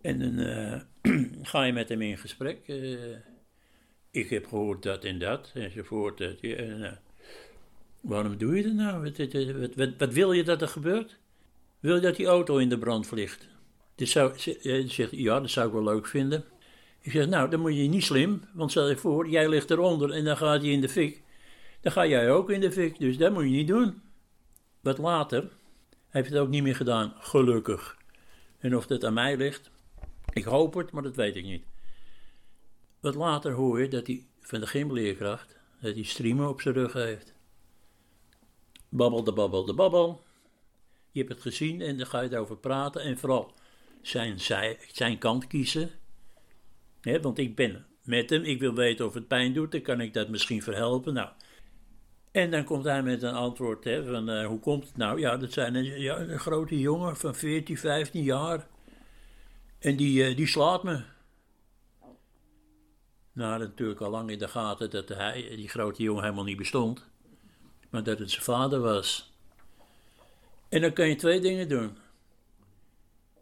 En 0.00 0.18
dan 0.18 0.38
eh, 0.38 0.80
ga 1.50 1.62
je 1.62 1.72
met 1.72 1.88
hem 1.88 2.02
in 2.02 2.18
gesprek. 2.18 2.68
eh, 2.68 3.16
ik 4.10 4.30
heb 4.30 4.46
gehoord 4.46 4.82
dat 4.82 5.04
en 5.04 5.18
dat, 5.18 5.50
enzovoort. 5.54 6.18
Dat, 6.18 6.40
ja, 6.40 6.56
eh, 6.56 6.92
waarom 8.00 8.36
doe 8.36 8.56
je 8.56 8.62
dat 8.62 8.72
nou? 8.72 9.12
Wat, 9.76 9.96
wat, 9.98 10.12
wil 10.12 10.32
je 10.32 10.44
dat 10.44 10.62
er 10.62 10.68
gebeurt? 10.68 11.18
Wil 11.80 11.94
je 11.94 12.00
dat 12.00 12.16
die 12.16 12.26
auto 12.26 12.56
in 12.56 12.68
de 12.68 12.78
brand 12.78 13.06
vliegt? 13.06 13.48
Dus 13.94 14.10
zou, 14.10 14.32
zegt, 14.86 15.10
ja, 15.10 15.40
dat 15.40 15.50
zou 15.50 15.66
ik 15.66 15.72
wel 15.72 15.82
leuk 15.82 16.06
vinden. 16.06 16.44
Ik 17.00 17.10
zeg, 17.12 17.26
nou, 17.26 17.50
dan 17.50 17.60
moet 17.60 17.76
je 17.76 17.82
niet 17.82 18.04
slim, 18.04 18.42
want 18.52 18.70
stel 18.70 18.88
je 18.88 18.96
voor, 18.96 19.28
jij 19.28 19.48
ligt 19.48 19.70
eronder 19.70 20.10
en 20.10 20.24
dan 20.24 20.36
gaat 20.36 20.60
hij 20.60 20.70
in 20.70 20.80
de 20.80 20.88
fik. 20.88 21.22
Dan 21.80 21.92
ga 21.92 22.06
jij 22.06 22.30
ook 22.30 22.50
in 22.50 22.60
de 22.60 22.72
fik, 22.72 22.98
dus 22.98 23.16
dat 23.16 23.32
moet 23.32 23.42
je 23.42 23.48
niet 23.48 23.68
doen. 23.68 24.02
Wat 24.80 24.98
later 24.98 25.48
heeft 26.08 26.30
het 26.30 26.38
ook 26.38 26.48
niet 26.48 26.62
meer 26.62 26.76
gedaan, 26.76 27.14
gelukkig. 27.18 27.96
En 28.58 28.76
of 28.76 28.86
dat 28.86 29.04
aan 29.04 29.14
mij 29.14 29.36
ligt, 29.36 29.70
ik 30.32 30.44
hoop 30.44 30.74
het, 30.74 30.90
maar 30.90 31.02
dat 31.02 31.16
weet 31.16 31.36
ik 31.36 31.44
niet. 31.44 31.64
Wat 33.00 33.14
later 33.14 33.52
hoor 33.52 33.80
je 33.80 33.88
dat 33.88 34.06
hij 34.06 34.26
van 34.40 34.60
de 34.60 34.66
gymleerkracht, 34.66 35.56
dat 35.80 35.94
hij 35.94 36.02
streamen 36.02 36.48
op 36.48 36.60
zijn 36.60 36.74
rug 36.74 36.92
heeft. 36.92 37.34
Babbel 38.88 39.24
de 39.24 39.32
babbel 39.32 39.64
de 39.64 39.74
babbel. 39.74 40.22
Je 41.10 41.20
hebt 41.20 41.32
het 41.32 41.42
gezien 41.42 41.80
en 41.80 41.96
dan 41.96 42.06
ga 42.06 42.20
je 42.20 42.32
erover 42.32 42.56
praten 42.56 43.02
en 43.02 43.18
vooral 43.18 43.52
zijn, 44.02 44.40
zij, 44.40 44.78
zijn 44.92 45.18
kant 45.18 45.46
kiezen. 45.46 45.90
Want 47.20 47.38
ik 47.38 47.56
ben 47.56 47.86
met 48.02 48.30
hem, 48.30 48.42
ik 48.42 48.60
wil 48.60 48.74
weten 48.74 49.06
of 49.06 49.14
het 49.14 49.28
pijn 49.28 49.52
doet, 49.52 49.72
dan 49.72 49.82
kan 49.82 50.00
ik 50.00 50.14
dat 50.14 50.28
misschien 50.28 50.62
verhelpen. 50.62 51.14
Nou. 51.14 51.28
En 52.30 52.50
dan 52.50 52.64
komt 52.64 52.84
hij 52.84 53.02
met 53.02 53.22
een 53.22 53.34
antwoord 53.34 53.84
van 53.84 54.28
eh, 54.28 54.46
hoe 54.46 54.60
komt 54.60 54.86
het 54.86 54.96
nou? 54.96 55.20
Ja, 55.20 55.36
dat 55.36 55.52
zijn 55.52 55.74
een 55.74 56.38
grote 56.38 56.80
jongen 56.80 57.16
van 57.16 57.34
14, 57.34 57.78
15 57.78 58.22
jaar. 58.22 58.66
En 59.78 59.96
die, 59.96 60.24
eh, 60.24 60.36
die 60.36 60.46
slaat 60.46 60.82
me. 60.82 61.02
Nou, 63.32 63.58
natuurlijk 63.58 64.00
al 64.00 64.10
lang 64.10 64.30
in 64.30 64.38
de 64.38 64.48
gaten 64.48 64.90
dat 64.90 65.08
hij, 65.08 65.52
die 65.56 65.68
grote 65.68 66.02
jongen 66.02 66.22
helemaal 66.22 66.44
niet 66.44 66.56
bestond. 66.56 67.06
Maar 67.90 68.02
dat 68.02 68.18
het 68.18 68.30
zijn 68.30 68.42
vader 68.42 68.80
was. 68.80 69.32
En 70.68 70.80
dan 70.80 70.92
kan 70.92 71.08
je 71.08 71.14
twee 71.14 71.40
dingen 71.40 71.68
doen. 71.68 71.96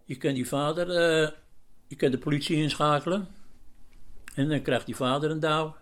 Je 0.05 0.17
kan 0.17 0.35
die 0.35 0.49
vader, 0.49 0.91
eh, 0.91 1.31
je 1.87 1.97
kan 1.97 2.11
de 2.11 2.19
politie 2.19 2.57
inschakelen. 2.57 3.29
En 4.37 4.49
dan 4.49 4.62
krijgt 4.62 4.87
die 4.87 4.97
vader 4.97 5.31
een 5.31 5.40
douw. 5.40 5.76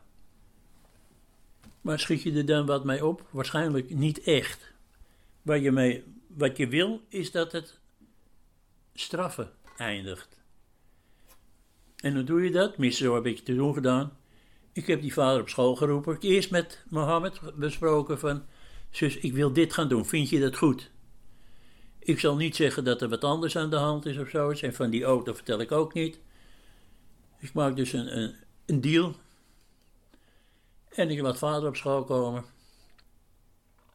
Maar 1.80 1.99
schiet 1.99 2.23
je 2.23 2.32
er 2.32 2.46
dan 2.46 2.66
wat 2.66 2.84
mee 2.84 3.06
op? 3.06 3.26
Waarschijnlijk 3.30 3.90
niet 3.90 4.23
echt. 4.23 4.73
Wat 5.42 5.62
je, 5.62 5.70
mee, 5.70 6.04
wat 6.26 6.56
je 6.56 6.68
wil 6.68 7.00
is 7.08 7.30
dat 7.30 7.52
het 7.52 7.78
straffen 8.94 9.50
eindigt. 9.76 10.28
En 11.96 12.14
hoe 12.14 12.25
doe 12.25 12.42
je 12.42 12.50
dat? 12.50 12.73
Tenminste, 12.73 13.04
zo 13.04 13.14
heb 13.14 13.26
ik 13.26 13.37
het 13.37 13.44
toen 13.44 13.75
gedaan. 13.75 14.16
Ik 14.73 14.87
heb 14.87 15.00
die 15.00 15.12
vader 15.12 15.40
op 15.40 15.49
school 15.49 15.76
geroepen. 15.76 16.18
Eerst 16.20 16.50
met 16.50 16.84
Mohammed 16.88 17.40
besproken 17.54 18.18
van... 18.18 18.44
Zus, 18.90 19.16
ik 19.16 19.32
wil 19.32 19.52
dit 19.52 19.73
gaan 19.73 19.88
doen. 19.88 20.06
Vind 20.06 20.28
je 20.28 20.40
dat 20.40 20.56
goed? 20.56 20.90
Ik 21.99 22.20
zal 22.20 22.37
niet 22.37 22.56
zeggen 22.56 22.84
dat 22.84 23.02
er 23.02 23.08
wat 23.08 23.25
anders 23.25 23.56
aan 23.56 23.70
de 23.70 23.76
hand 23.76 24.06
is 24.06 24.18
of 24.18 24.28
zoiets. 24.28 24.62
En 24.62 24.75
van 24.75 24.90
die 24.90 25.04
auto 25.04 25.32
vertel 25.32 25.61
ik 25.61 25.73
ook 25.73 25.94
niet. 25.94 26.20
Ik 27.38 27.52
maak 27.52 27.76
dus 27.76 27.92
een, 27.92 28.18
een, 28.18 28.34
een 28.66 28.80
deal. 28.80 29.14
En 30.88 31.11
ik 31.11 31.21
laat 31.21 31.38
vader 31.38 31.68
op 31.68 31.76
school 31.76 32.04
komen. 32.04 32.44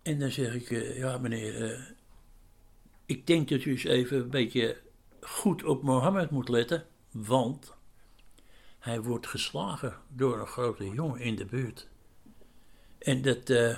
En 0.02 0.20
dan 0.20 0.32
zeg 0.32 0.54
ik, 0.54 0.72
eh, 0.72 0.98
ja 0.98 1.18
meneer, 1.18 1.72
eh, 1.72 1.82
ik 3.06 3.28
denk 3.28 3.50
dat 3.50 3.64
u 3.64 3.72
eens 3.72 3.84
even 3.84 4.18
een 4.18 4.30
beetje 4.30 4.78
goed 5.22 5.64
op 5.64 5.84
Mohammed 5.84 6.30
moet 6.30 6.50
letten. 6.50 6.86
Want 7.12 7.74
hij 8.80 9.02
wordt 9.02 9.28
geslagen 9.28 9.98
door 10.08 10.40
een 10.40 10.48
grote 10.48 10.90
jongen 10.90 11.20
in 11.20 11.36
de 11.36 11.46
buurt. 11.46 11.88
En 13.00 13.22
dat, 13.22 13.50
eh, 13.50 13.78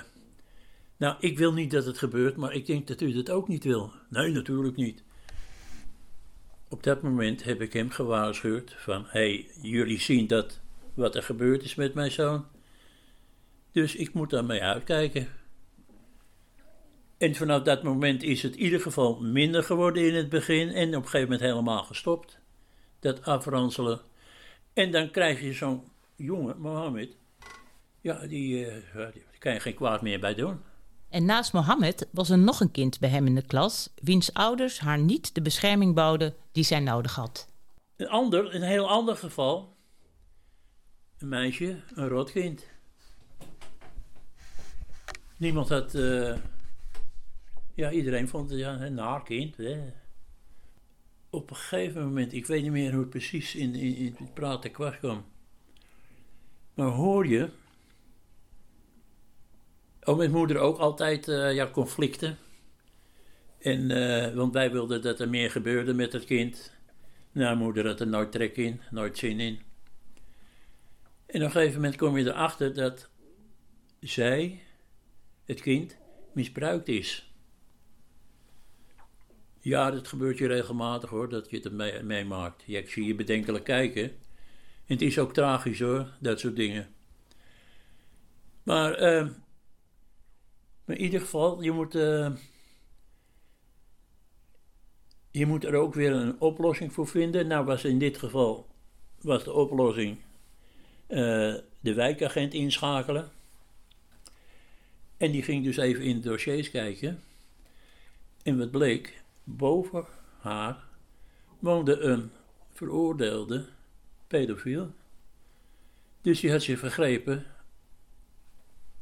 nou, 0.96 1.16
ik 1.20 1.38
wil 1.38 1.52
niet 1.52 1.70
dat 1.70 1.84
het 1.84 1.98
gebeurt, 1.98 2.36
maar 2.36 2.52
ik 2.52 2.66
denk 2.66 2.86
dat 2.86 3.00
u 3.00 3.12
dat 3.12 3.30
ook 3.30 3.48
niet 3.48 3.64
wil. 3.64 3.92
Nee, 4.08 4.32
natuurlijk 4.32 4.76
niet. 4.76 5.02
Op 6.68 6.82
dat 6.82 7.02
moment 7.02 7.44
heb 7.44 7.60
ik 7.60 7.72
hem 7.72 7.90
gewaarschuwd 7.90 8.74
van, 8.78 9.04
hé, 9.04 9.10
hey, 9.10 9.50
jullie 9.62 10.00
zien 10.00 10.26
dat 10.26 10.60
wat 10.94 11.14
er 11.14 11.22
gebeurd 11.22 11.62
is 11.62 11.74
met 11.74 11.94
mijn 11.94 12.10
zoon. 12.10 12.46
Dus 13.72 13.96
ik 13.96 14.12
moet 14.12 14.30
daarmee 14.30 14.62
uitkijken. 14.62 15.28
En 17.18 17.34
vanaf 17.34 17.62
dat 17.62 17.82
moment 17.82 18.22
is 18.22 18.42
het 18.42 18.56
in 18.56 18.62
ieder 18.62 18.80
geval 18.80 19.20
minder 19.20 19.62
geworden 19.62 20.06
in 20.06 20.14
het 20.14 20.28
begin 20.28 20.68
en 20.68 20.88
op 20.88 20.94
een 20.94 21.08
gegeven 21.08 21.22
moment 21.22 21.40
helemaal 21.40 21.82
gestopt. 21.82 22.38
Dat 23.00 23.24
afranselen. 23.24 24.00
En 24.72 24.90
dan 24.90 25.10
krijg 25.10 25.40
je 25.40 25.52
zo'n 25.52 25.82
jongen, 26.16 26.60
Mohammed, 26.60 27.16
ja, 28.00 28.26
die, 28.26 28.66
uh, 28.66 29.06
die 29.12 29.22
kan 29.38 29.52
je 29.52 29.60
geen 29.60 29.74
kwaad 29.74 30.02
meer 30.02 30.20
bij 30.20 30.34
doen. 30.34 30.60
En 31.08 31.24
naast 31.24 31.52
Mohammed 31.52 32.08
was 32.10 32.30
er 32.30 32.38
nog 32.38 32.60
een 32.60 32.70
kind 32.70 33.00
bij 33.00 33.08
hem 33.08 33.26
in 33.26 33.34
de 33.34 33.46
klas, 33.46 33.92
wiens 33.94 34.32
ouders 34.32 34.78
haar 34.80 34.98
niet 34.98 35.34
de 35.34 35.42
bescherming 35.42 35.94
boden 35.94 36.34
die 36.52 36.64
zij 36.64 36.80
nodig 36.80 37.14
had. 37.14 37.48
Een 37.96 38.08
ander, 38.08 38.54
een 38.54 38.62
heel 38.62 38.88
ander 38.88 39.16
geval, 39.16 39.71
een 41.22 41.28
meisje, 41.28 41.80
een 41.94 42.08
rotkind. 42.08 42.70
Niemand 45.36 45.68
had, 45.68 45.94
uh, 45.94 46.36
ja, 47.74 47.90
iedereen 47.90 48.28
vond 48.28 48.50
het 48.50 48.58
ja, 48.58 48.80
een 48.80 48.94
naar 48.94 49.22
kind. 49.22 49.56
Hè. 49.56 49.92
Op 51.30 51.50
een 51.50 51.56
gegeven 51.56 52.04
moment, 52.04 52.32
ik 52.32 52.46
weet 52.46 52.62
niet 52.62 52.72
meer 52.72 52.90
hoe 52.90 53.00
het 53.00 53.10
precies 53.10 53.54
in, 53.54 53.74
in, 53.74 54.16
het 54.18 54.34
praten 54.34 54.70
kwam, 54.70 55.24
maar 56.74 56.88
hoor 56.88 57.26
je 57.26 57.50
Oh, 60.04 60.16
met 60.16 60.30
moeder 60.30 60.58
ook 60.58 60.78
altijd 60.78 61.28
uh, 61.28 61.54
ja, 61.54 61.70
conflicten. 61.70 62.38
En, 63.58 63.90
uh, 63.90 64.34
want 64.34 64.52
wij 64.52 64.70
wilden 64.70 65.02
dat 65.02 65.20
er 65.20 65.28
meer 65.28 65.50
gebeurde 65.50 65.94
met 65.94 66.12
het 66.12 66.24
kind. 66.24 66.72
Nou, 67.32 67.56
moeder 67.56 67.86
had 67.86 68.00
er 68.00 68.06
nooit 68.06 68.32
trek 68.32 68.56
in, 68.56 68.80
nooit 68.90 69.18
zin 69.18 69.40
in. 69.40 69.60
En 71.32 71.40
op 71.40 71.46
een 71.46 71.50
gegeven 71.50 71.74
moment 71.74 71.96
kom 71.96 72.16
je 72.16 72.24
erachter 72.24 72.74
dat 72.74 73.08
zij, 74.00 74.62
het 75.44 75.60
kind, 75.60 75.96
misbruikt 76.32 76.88
is. 76.88 77.32
Ja, 79.60 79.90
dat 79.90 80.08
gebeurt 80.08 80.38
je 80.38 80.46
regelmatig 80.46 81.10
hoor, 81.10 81.28
dat 81.28 81.50
je 81.50 81.60
het 81.60 82.04
meemaakt. 82.04 82.62
Ja, 82.66 82.78
ik 82.78 82.90
zie 82.90 83.04
je 83.04 83.14
bedenkelijk 83.14 83.64
kijken. 83.64 84.02
En 84.02 84.98
het 84.98 85.02
is 85.02 85.18
ook 85.18 85.32
tragisch 85.32 85.80
hoor, 85.80 86.12
dat 86.20 86.40
soort 86.40 86.56
dingen. 86.56 86.94
Maar 88.62 89.00
maar 90.84 90.96
in 90.96 91.02
ieder 91.02 91.20
geval, 91.20 91.62
je 91.62 91.72
moet, 91.72 91.94
uh, 91.94 92.30
je 95.30 95.46
moet 95.46 95.64
er 95.64 95.74
ook 95.74 95.94
weer 95.94 96.12
een 96.12 96.40
oplossing 96.40 96.92
voor 96.92 97.06
vinden. 97.06 97.46
Nou 97.46 97.64
was 97.64 97.84
in 97.84 97.98
dit 97.98 98.18
geval 98.18 98.66
was 99.20 99.44
de 99.44 99.52
oplossing 99.52 100.18
de 101.80 101.94
wijkagent 101.94 102.54
inschakelen. 102.54 103.30
En 105.16 105.30
die 105.30 105.42
ging 105.42 105.64
dus 105.64 105.76
even 105.76 106.02
in 106.02 106.20
de 106.20 106.28
dossiers 106.28 106.70
kijken. 106.70 107.22
En 108.42 108.58
wat 108.58 108.70
bleek, 108.70 109.22
boven 109.44 110.04
haar 110.38 110.84
woonde 111.58 112.00
een 112.00 112.30
veroordeelde 112.72 113.66
pedofiel. 114.26 114.94
Dus 116.20 116.40
die 116.40 116.50
had 116.50 116.62
zich 116.62 116.78
vergrepen 116.78 117.46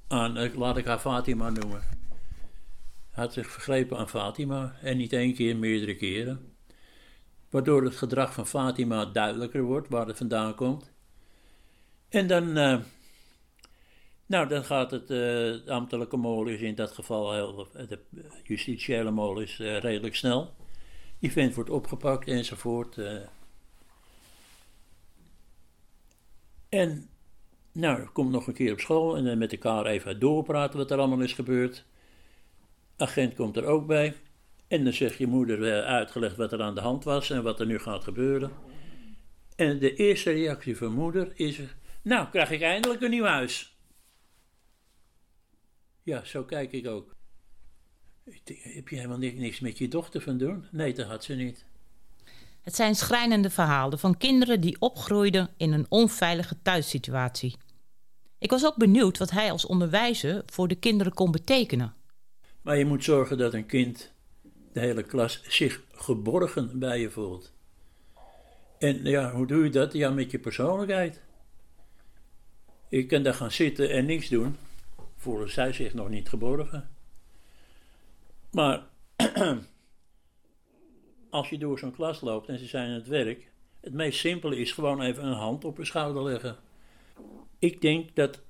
aan, 0.08 0.54
laat 0.54 0.76
ik 0.76 0.84
haar 0.84 0.98
Fatima 0.98 1.50
noemen. 1.50 1.82
Had 3.10 3.32
zich 3.32 3.50
vergrepen 3.50 3.98
aan 3.98 4.08
Fatima 4.08 4.76
en 4.82 4.96
niet 4.96 5.12
één 5.12 5.34
keer, 5.34 5.56
meerdere 5.56 5.96
keren. 5.96 6.54
Waardoor 7.50 7.84
het 7.84 7.96
gedrag 7.96 8.34
van 8.34 8.46
Fatima 8.46 9.04
duidelijker 9.04 9.62
wordt, 9.62 9.88
waar 9.88 10.06
het 10.06 10.16
vandaan 10.16 10.54
komt. 10.54 10.89
En 12.10 12.26
dan, 12.26 12.58
uh, 12.58 12.78
nou, 14.26 14.48
dan 14.48 14.64
gaat 14.64 14.90
het, 14.90 15.10
uh, 15.10 15.66
ambtelijke 15.66 16.16
molen 16.16 16.58
in 16.58 16.74
dat 16.74 16.92
geval, 16.92 17.32
heel, 17.32 17.68
de 17.72 17.98
justitiële 18.44 19.10
molen 19.10 19.42
uh, 19.42 19.78
redelijk 19.78 20.14
snel. 20.14 20.54
Die 21.18 21.32
vent 21.32 21.54
wordt 21.54 21.70
opgepakt 21.70 22.28
enzovoort. 22.28 22.98
En 26.68 27.08
nou, 27.72 28.08
kom 28.12 28.30
nog 28.30 28.46
een 28.46 28.54
keer 28.54 28.72
op 28.72 28.80
school 28.80 29.16
en 29.16 29.24
dan 29.24 29.38
met 29.38 29.52
elkaar 29.52 29.86
even 29.86 30.20
doorpraten 30.20 30.78
wat 30.78 30.90
er 30.90 30.98
allemaal 30.98 31.20
is 31.20 31.32
gebeurd. 31.32 31.84
Agent 32.96 33.34
komt 33.34 33.56
er 33.56 33.64
ook 33.64 33.86
bij. 33.86 34.14
En 34.68 34.84
dan 34.84 34.92
zegt 34.92 35.18
je 35.18 35.26
moeder 35.26 35.82
uitgelegd 35.82 36.36
wat 36.36 36.52
er 36.52 36.62
aan 36.62 36.74
de 36.74 36.80
hand 36.80 37.04
was 37.04 37.30
en 37.30 37.42
wat 37.42 37.60
er 37.60 37.66
nu 37.66 37.78
gaat 37.78 38.04
gebeuren. 38.04 38.50
En 39.56 39.78
de 39.78 39.94
eerste 39.94 40.30
reactie 40.30 40.76
van 40.76 40.92
moeder 40.92 41.32
is: 41.34 41.60
Nou, 42.02 42.28
krijg 42.28 42.50
ik 42.50 42.62
eindelijk 42.62 43.00
een 43.00 43.10
nieuw 43.10 43.24
huis. 43.24 43.78
Ja, 46.02 46.24
zo 46.24 46.44
kijk 46.44 46.72
ik 46.72 46.86
ook. 46.86 47.14
Heb 48.44 48.88
je 48.88 48.96
helemaal 48.96 49.18
niks 49.18 49.60
met 49.60 49.78
je 49.78 49.88
dochter 49.88 50.20
van 50.20 50.38
doen? 50.38 50.66
Nee, 50.70 50.94
dat 50.94 51.06
had 51.06 51.24
ze 51.24 51.34
niet. 51.34 51.64
Het 52.62 52.74
zijn 52.74 52.94
schrijnende 52.94 53.50
verhalen 53.50 53.98
van 53.98 54.16
kinderen 54.16 54.60
die 54.60 54.76
opgroeiden 54.80 55.50
in 55.56 55.72
een 55.72 55.86
onveilige 55.88 56.56
thuissituatie. 56.62 57.56
Ik 58.38 58.50
was 58.50 58.64
ook 58.64 58.76
benieuwd 58.76 59.18
wat 59.18 59.30
hij 59.30 59.50
als 59.50 59.66
onderwijzer 59.66 60.42
voor 60.46 60.68
de 60.68 60.74
kinderen 60.74 61.14
kon 61.14 61.30
betekenen. 61.30 61.94
Maar 62.62 62.78
je 62.78 62.84
moet 62.84 63.04
zorgen 63.04 63.38
dat 63.38 63.54
een 63.54 63.66
kind, 63.66 64.12
de 64.72 64.80
hele 64.80 65.02
klas, 65.02 65.42
zich 65.42 65.82
geborgen 65.92 66.78
bij 66.78 67.00
je 67.00 67.10
voelt. 67.10 67.52
En 68.78 69.04
ja, 69.04 69.32
hoe 69.32 69.46
doe 69.46 69.64
je 69.64 69.70
dat? 69.70 69.92
Ja, 69.92 70.10
met 70.10 70.30
je 70.30 70.38
persoonlijkheid. 70.38 71.22
Je 72.90 73.06
kan 73.06 73.22
daar 73.22 73.34
gaan 73.34 73.50
zitten 73.50 73.90
en 73.90 74.06
niks 74.06 74.28
doen, 74.28 74.56
voelen 75.16 75.50
zij 75.50 75.72
zich 75.72 75.94
nog 75.94 76.08
niet 76.08 76.28
geborgen. 76.28 76.90
Maar 78.50 78.82
als 81.30 81.48
je 81.48 81.58
door 81.58 81.78
zo'n 81.78 81.94
klas 81.94 82.20
loopt 82.20 82.48
en 82.48 82.58
ze 82.58 82.66
zijn 82.66 82.88
aan 82.88 82.94
het 82.94 83.06
werk, 83.06 83.50
het 83.80 83.92
meest 83.92 84.18
simpele 84.18 84.56
is 84.56 84.72
gewoon 84.72 85.02
even 85.02 85.24
een 85.24 85.32
hand 85.32 85.64
op 85.64 85.76
hun 85.76 85.86
schouder 85.86 86.22
leggen. 86.22 86.56
Ik 87.58 87.80
denk 87.80 88.16
dat 88.16 88.40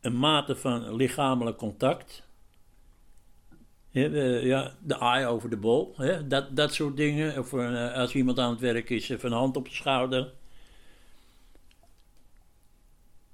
een 0.00 0.16
mate 0.16 0.56
van 0.56 0.94
lichamelijk 0.94 1.56
contact, 1.56 2.22
ja, 3.90 4.74
de 4.82 4.94
eye 4.98 5.26
over 5.26 5.50
de 5.50 5.56
bol, 5.56 5.96
dat, 6.28 6.56
dat 6.56 6.74
soort 6.74 6.96
dingen, 6.96 7.38
of 7.38 7.52
eh, 7.52 7.94
als 7.94 8.14
iemand 8.14 8.38
aan 8.38 8.50
het 8.50 8.60
werk 8.60 8.90
is, 8.90 9.08
even 9.08 9.32
een 9.32 9.38
hand 9.38 9.56
op 9.56 9.68
de 9.68 9.74
schouder. 9.74 10.32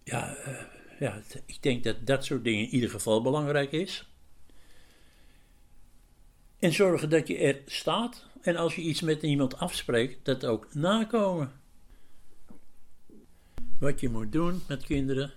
Ja, 0.05 0.35
eh, 0.35 0.63
ja, 0.99 1.21
ik 1.47 1.63
denk 1.63 1.85
dat 1.85 2.07
dat 2.07 2.25
soort 2.25 2.45
dingen 2.45 2.65
in 2.65 2.75
ieder 2.75 2.91
geval 2.91 3.23
belangrijk 3.23 3.73
is. 3.73 4.09
En 6.59 6.73
zorgen 6.73 7.11
dat 7.11 7.29
je 7.29 7.39
er 7.39 7.61
staat. 7.67 8.27
En 8.43 8.57
als 8.57 8.75
je 8.75 8.83
iets 8.83 9.01
met 9.01 9.23
iemand 9.23 9.59
afspreekt, 9.59 10.25
dat 10.25 10.45
ook 10.45 10.75
nakomen. 10.75 11.53
Wat 13.79 14.01
je 14.01 14.09
moet 14.09 14.33
doen 14.33 14.63
met 14.69 14.85
kinderen 14.85 15.33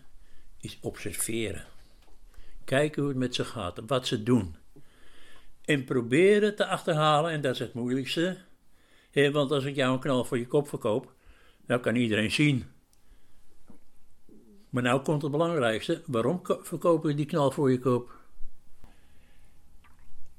is 0.59 0.77
observeren. 0.81 1.65
Kijken 2.63 3.01
hoe 3.01 3.11
het 3.11 3.19
met 3.19 3.35
ze 3.35 3.45
gaat, 3.45 3.79
wat 3.87 4.07
ze 4.07 4.23
doen. 4.23 4.55
En 5.65 5.83
proberen 5.83 6.55
te 6.55 6.65
achterhalen, 6.65 7.31
en 7.31 7.41
dat 7.41 7.53
is 7.53 7.59
het 7.59 7.73
moeilijkste. 7.73 8.37
want 9.13 9.51
als 9.51 9.63
ik 9.63 9.75
jou 9.75 9.93
een 9.93 9.99
knal 9.99 10.25
voor 10.25 10.37
je 10.37 10.47
kop 10.47 10.67
verkoop, 10.67 11.13
dan 11.65 11.79
kan 11.79 11.95
iedereen 11.95 12.31
zien. 12.31 12.72
Maar 14.73 14.83
nou 14.83 15.01
komt 15.01 15.21
het 15.21 15.31
belangrijkste: 15.31 16.01
waarom 16.05 16.41
verkopen 16.43 17.09
we 17.09 17.15
die 17.15 17.25
knal 17.25 17.51
voor 17.51 17.71
je 17.71 17.79
kop? 17.79 18.11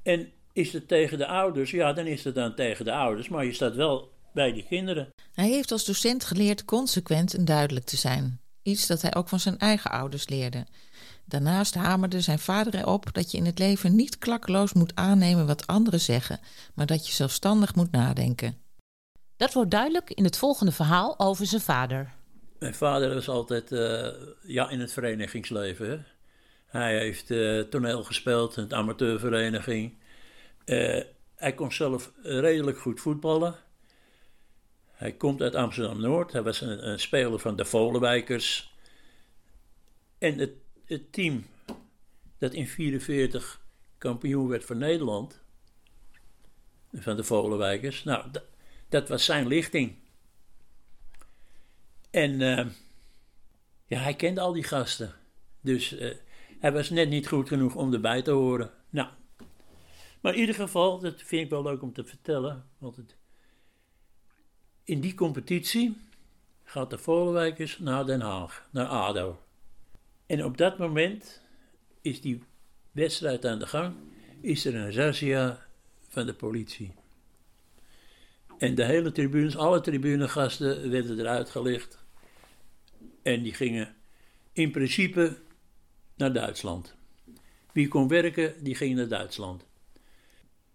En 0.02 0.32
is 0.52 0.72
het 0.72 0.88
tegen 0.88 1.18
de 1.18 1.26
ouders? 1.26 1.70
Ja, 1.70 1.92
dan 1.92 2.06
is 2.06 2.24
het 2.24 2.34
dan 2.34 2.54
tegen 2.54 2.84
de 2.84 2.92
ouders, 2.92 3.28
maar 3.28 3.44
je 3.44 3.52
staat 3.52 3.74
wel 3.74 4.12
bij 4.32 4.52
die 4.52 4.66
kinderen. 4.68 5.08
Hij 5.32 5.48
heeft 5.48 5.72
als 5.72 5.84
docent 5.84 6.24
geleerd 6.24 6.64
consequent 6.64 7.34
en 7.34 7.44
duidelijk 7.44 7.86
te 7.86 7.96
zijn. 7.96 8.40
Iets 8.62 8.86
dat 8.86 9.02
hij 9.02 9.14
ook 9.14 9.28
van 9.28 9.40
zijn 9.40 9.58
eigen 9.58 9.90
ouders 9.90 10.28
leerde. 10.28 10.66
Daarnaast 11.24 11.74
hamerde 11.74 12.20
zijn 12.20 12.38
vader 12.38 12.74
erop 12.74 13.12
dat 13.12 13.30
je 13.30 13.36
in 13.36 13.46
het 13.46 13.58
leven 13.58 13.96
niet 13.96 14.18
klakkeloos 14.18 14.72
moet 14.72 14.94
aannemen 14.94 15.46
wat 15.46 15.66
anderen 15.66 16.00
zeggen, 16.00 16.40
maar 16.74 16.86
dat 16.86 17.06
je 17.06 17.12
zelfstandig 17.12 17.74
moet 17.74 17.90
nadenken. 17.90 18.56
Dat 19.36 19.52
wordt 19.52 19.70
duidelijk 19.70 20.10
in 20.10 20.24
het 20.24 20.38
volgende 20.38 20.72
verhaal 20.72 21.18
over 21.18 21.46
zijn 21.46 21.60
vader. 21.60 22.12
Mijn 22.58 22.74
vader 22.74 23.14
was 23.14 23.28
altijd 23.28 23.72
eh, 23.72 24.08
ja, 24.42 24.70
in 24.70 24.80
het 24.80 24.92
verenigingsleven. 24.92 26.06
Hij 26.66 26.98
heeft 26.98 27.30
eh, 27.30 27.60
toneel 27.60 28.04
gespeeld 28.04 28.56
in 28.56 28.68
de 28.68 28.74
amateurvereniging. 28.74 29.94
Eh, 30.64 31.02
hij 31.34 31.54
kon 31.54 31.72
zelf 31.72 32.12
redelijk 32.22 32.78
goed 32.78 33.00
voetballen. 33.00 33.54
Hij 34.90 35.12
komt 35.12 35.42
uit 35.42 35.54
Amsterdam-Noord. 35.54 36.32
Hij 36.32 36.42
was 36.42 36.60
een, 36.60 36.98
speler 36.98 37.38
van 37.38 37.56
de 37.56 37.64
Volenwijkers. 37.64 38.74
En 40.18 40.38
het, 40.38 40.52
het 40.84 41.12
team 41.12 41.46
dat 42.38 42.52
in 42.52 42.68
1944 42.68 43.60
kampioen 43.98 44.48
werd 44.48 44.64
van 44.64 44.78
Nederland, 44.78 45.42
van 46.92 47.16
de 47.16 47.24
Volenwijkers, 47.24 48.04
nou, 48.04 48.26
dat 48.88 49.08
was 49.08 49.24
zijn 49.24 49.46
lichting. 49.46 49.96
En 52.14 52.40
eh, 52.40 52.66
ja, 53.86 53.98
hij 53.98 54.14
kende 54.14 54.40
al 54.40 54.52
die 54.52 54.62
gasten. 54.62 55.14
Dus 55.60 55.96
eh, 55.96 56.14
hij 56.60 56.72
was 56.72 56.90
net 56.90 57.08
niet 57.08 57.28
goed 57.28 57.48
genoeg 57.48 57.74
om 57.74 57.92
erbij 57.92 58.22
te 58.22 58.30
horen. 58.30 58.70
Nou, 58.90 59.08
maar 60.20 60.34
in 60.34 60.40
ieder 60.40 60.54
geval, 60.54 60.98
dat 60.98 61.22
vind 61.22 61.44
ik 61.44 61.50
wel 61.50 61.62
leuk 61.62 61.82
om 61.82 61.92
te 61.92 62.04
vertellen. 62.04 62.64
Want 62.78 62.96
het, 62.96 63.16
in 64.84 65.00
die 65.00 65.14
competitie 65.14 65.96
gaat 66.64 66.90
de 66.90 66.98
Volenwijkers 66.98 67.78
naar 67.78 68.06
Den 68.06 68.20
Haag, 68.20 68.68
naar 68.70 68.86
ADO. 68.86 69.40
En 70.26 70.44
op 70.44 70.56
dat 70.56 70.78
moment 70.78 71.42
is 72.00 72.20
die 72.20 72.42
wedstrijd 72.92 73.46
aan 73.46 73.58
de 73.58 73.66
gang, 73.66 73.94
is 74.40 74.64
er 74.64 74.74
een 74.74 74.92
razzia 74.92 75.66
van 76.08 76.26
de 76.26 76.34
politie. 76.34 76.94
En 78.58 78.74
de 78.74 78.84
hele 78.84 79.12
tribunes, 79.12 79.56
alle 79.56 79.80
tribunegasten 79.80 80.90
werden 80.90 81.18
eruit 81.18 81.50
gelicht. 81.50 82.03
En 83.24 83.42
die 83.42 83.54
gingen 83.54 83.94
in 84.52 84.70
principe 84.70 85.36
naar 86.16 86.32
Duitsland. 86.32 86.94
Wie 87.72 87.88
kon 87.88 88.08
werken, 88.08 88.64
die 88.64 88.74
ging 88.74 88.96
naar 88.96 89.08
Duitsland. 89.08 89.64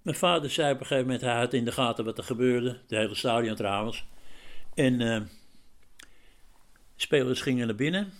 Mijn 0.02 0.18
vader 0.18 0.50
zei 0.50 0.74
op 0.74 0.80
een 0.80 0.86
gegeven 0.86 1.06
moment, 1.06 1.22
hij 1.24 1.38
had 1.38 1.54
in 1.54 1.66
de 1.66 1.72
gaten 1.72 2.06
wat 2.06 2.18
er 2.18 2.24
gebeurde. 2.24 2.80
De 2.88 2.96
hele 2.96 3.16
stadion 3.16 3.56
trouwens. 3.56 4.06
En 4.74 5.02
eh, 5.02 5.22
spelers 6.96 7.42
gingen 7.42 7.68
naar 7.68 7.76
binnen. 7.76 8.14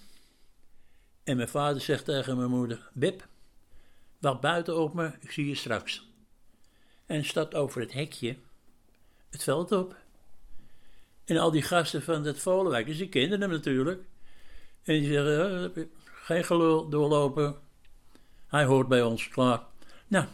En 1.24 1.36
mijn 1.36 1.50
vader 1.50 1.82
zegt 1.82 2.06
tegen 2.06 2.38
mijn 2.38 2.50
moeder, 2.50 2.90
Bib, 2.94 3.28
wacht 4.20 4.42
buiten 4.42 4.78
op 4.78 4.94
me, 4.94 5.12
ik 5.20 5.32
zie 5.32 5.48
je 5.48 5.56
straks. 5.56 6.08
En 7.06 7.26
stapt 7.26 7.56
over 7.56 7.82
het 7.82 7.94
hekje 7.94 8.36
het 9.30 9.44
veld 9.44 9.72
op. 9.72 9.96
En 11.26 11.38
al 11.38 11.52
die 11.52 11.62
gasten 11.62 12.02
van 12.02 12.24
het 12.24 12.40
Volenwijk, 12.40 12.86
die 12.86 13.10
kenden 13.10 13.42
hem 13.42 13.50
natuurlijk. 13.50 14.04
En 14.84 14.94
die 14.94 15.12
zeggen, 15.12 15.76
"Eh, 15.76 15.84
geen 16.04 16.44
gelul 16.44 16.90
doorlopen. 16.90 17.56
Hij 18.48 18.66
hoort 18.66 18.88
bij 18.88 19.02
ons, 19.02 19.28
klaar. 19.28 19.64
Nou, 20.08 20.26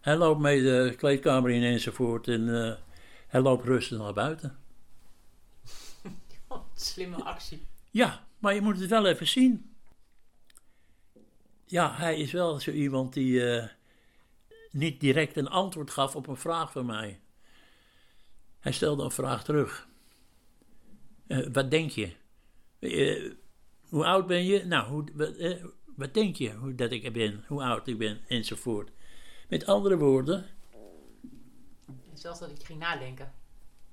hij 0.00 0.16
loopt 0.16 0.40
mee 0.40 0.62
de 0.62 0.94
kleedkamer 0.96 1.50
in 1.50 1.62
enzovoort. 1.62 2.28
En 2.28 2.64
eh, 2.64 2.74
hij 3.26 3.40
loopt 3.40 3.64
rustig 3.64 3.98
naar 3.98 4.12
buiten. 4.12 4.58
Slimme 6.74 7.24
actie. 7.24 7.66
Ja, 7.90 8.26
maar 8.38 8.54
je 8.54 8.60
moet 8.60 8.80
het 8.80 8.90
wel 8.90 9.06
even 9.06 9.26
zien. 9.26 9.74
Ja, 11.66 11.94
hij 11.94 12.18
is 12.18 12.32
wel 12.32 12.60
zo 12.60 12.70
iemand 12.70 13.12
die 13.12 13.50
eh, 13.50 13.68
niet 14.70 15.00
direct 15.00 15.36
een 15.36 15.48
antwoord 15.48 15.90
gaf 15.90 16.16
op 16.16 16.26
een 16.26 16.36
vraag 16.36 16.72
van 16.72 16.86
mij. 16.86 17.20
Hij 18.58 18.72
stelde 18.72 19.02
een 19.04 19.10
vraag 19.10 19.44
terug. 19.44 19.88
Eh, 21.26 21.46
wat 21.52 21.70
denk 21.70 21.90
je? 21.90 22.12
Hoe 23.96 24.04
oud 24.04 24.26
ben 24.26 24.44
je? 24.44 24.64
Nou, 24.64 24.88
hoe, 24.88 25.04
wat, 25.14 25.36
eh, 25.36 25.64
wat 25.94 26.14
denk 26.14 26.36
je 26.36 26.52
hoe, 26.52 26.74
dat 26.74 26.92
ik 26.92 27.12
ben? 27.12 27.44
Hoe 27.46 27.62
oud 27.62 27.88
ik 27.88 27.98
ben? 27.98 28.20
Enzovoort. 28.28 28.90
Met 29.48 29.66
andere 29.66 29.96
woorden, 29.96 30.44
Zelfs 32.14 32.40
dat 32.40 32.50
ik 32.50 32.64
ging 32.64 32.78
nadenken. 32.78 33.32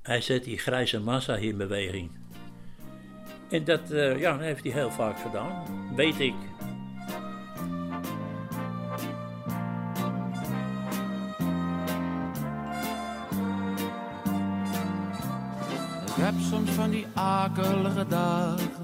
hij 0.02 0.22
zet 0.22 0.44
die 0.44 0.58
grijze 0.58 1.00
massa 1.00 1.36
in 1.36 1.58
beweging. 1.58 2.12
En 3.50 3.64
dat, 3.64 3.92
eh, 3.92 4.20
ja, 4.20 4.32
dat 4.32 4.42
heeft 4.42 4.64
hij 4.64 4.74
heel 4.74 4.92
vaak 4.92 5.20
gedaan. 5.20 5.96
Weet 5.96 6.20
ik. 6.20 6.36
Ik 16.06 16.24
heb 16.24 16.34
soms 16.40 16.70
van 16.70 16.90
die 16.90 17.08
akelige 17.14 18.08
dagen 18.08 18.83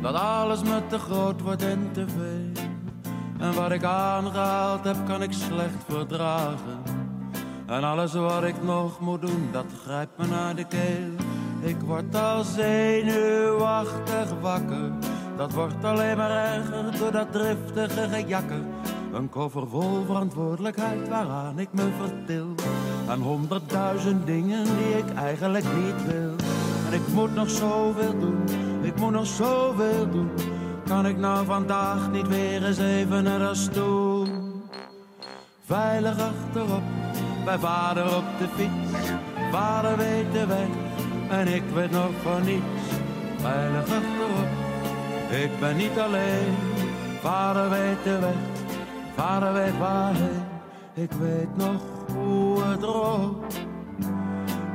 Dat 0.00 0.14
alles 0.14 0.62
me 0.62 0.80
te 0.86 0.98
groot 0.98 1.40
wordt 1.40 1.62
en 1.62 1.88
te 1.92 2.04
veel. 2.08 2.64
En 3.38 3.54
wat 3.54 3.70
ik 3.70 3.84
aangehaald 3.84 4.84
heb 4.84 4.96
kan 5.06 5.22
ik 5.22 5.32
slecht 5.32 5.84
verdragen. 5.88 6.82
En 7.66 7.84
alles 7.84 8.12
wat 8.12 8.44
ik 8.44 8.62
nog 8.62 9.00
moet 9.00 9.20
doen 9.20 9.48
dat 9.52 9.64
grijpt 9.84 10.18
me 10.18 10.26
naar 10.26 10.54
de 10.56 10.64
keel. 10.64 11.28
Ik 11.60 11.80
word 11.80 12.14
al 12.14 12.44
zenuwachtig 12.44 14.30
wakker. 14.40 14.90
Dat 15.36 15.52
wordt 15.52 15.84
alleen 15.84 16.16
maar 16.16 16.30
erger 16.30 16.98
door 16.98 17.12
dat 17.12 17.32
driftige 17.32 18.08
gejakker. 18.08 18.62
Een 19.12 19.28
koffer 19.28 19.68
vol 19.68 20.04
verantwoordelijkheid 20.06 21.08
waaraan 21.08 21.58
ik 21.58 21.68
me 21.72 21.88
vertil. 21.98 22.54
En 23.08 23.20
honderdduizend 23.20 24.26
dingen 24.26 24.64
die 24.64 24.98
ik 24.98 25.14
eigenlijk 25.14 25.64
niet 25.64 26.06
wil. 26.06 26.34
En 26.86 26.92
ik 26.92 27.08
moet 27.14 27.34
nog 27.34 27.50
zoveel 27.50 28.18
doen, 28.18 28.44
ik 28.90 28.96
moet 28.96 29.12
nog 29.12 29.26
zoveel 29.26 30.10
doen. 30.10 30.30
Kan 30.86 31.06
ik 31.06 31.16
nou 31.16 31.44
vandaag 31.44 32.10
niet 32.10 32.28
weer 32.28 32.64
eens 32.64 32.78
even 32.78 33.22
naar 33.24 33.38
de 33.38 33.54
stoel? 33.54 34.26
Veilig 35.64 36.16
achterop, 36.18 36.82
bij 37.44 37.58
vader 37.58 38.16
op 38.16 38.24
de 38.38 38.46
fiets. 38.56 39.10
Vader 39.50 39.96
weet 39.96 40.32
de 40.32 40.46
weg 40.46 40.68
en 41.28 41.48
ik 41.48 41.62
weet 41.74 41.90
nog 41.90 42.10
van 42.22 42.44
niets. 42.44 42.86
Veilig 43.36 43.80
achterop, 43.80 44.50
ik 45.30 45.60
ben 45.60 45.76
niet 45.76 45.98
alleen. 45.98 46.54
Vader 47.20 47.70
weet 47.70 48.04
de 48.04 48.18
weg. 48.18 48.40
Vader 49.16 49.52
weet 49.52 49.78
waarheen, 49.78 50.44
ik 50.94 51.12
weet 51.12 51.56
nog 51.56 51.82
hoe 52.14 52.62
het 52.62 52.82
rook. 52.82 53.44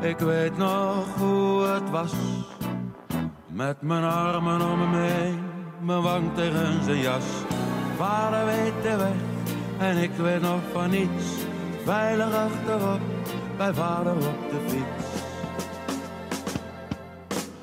Ik 0.01 0.17
weet 0.17 0.57
nog 0.57 1.05
hoe 1.17 1.63
het 1.63 1.89
was. 1.89 2.13
Met 3.55 3.81
mijn 3.81 4.03
armen 4.03 4.61
om 4.71 4.79
hem 4.81 4.93
heen, 4.93 5.39
mijn 5.81 6.01
wang 6.01 6.35
tegen 6.35 6.83
zijn 6.83 6.97
jas. 6.97 7.23
Vader 7.97 8.45
weet 8.45 8.81
de 8.81 8.95
weg 8.97 9.15
en 9.77 9.97
ik 9.97 10.11
weet 10.11 10.41
nog 10.41 10.59
van 10.73 10.89
niets. 10.89 11.25
Veilig 11.83 12.33
achterop, 12.33 12.99
bij 13.57 13.73
vader 13.73 14.15
op 14.15 14.49
de 14.49 14.59
fiets. 14.67 15.05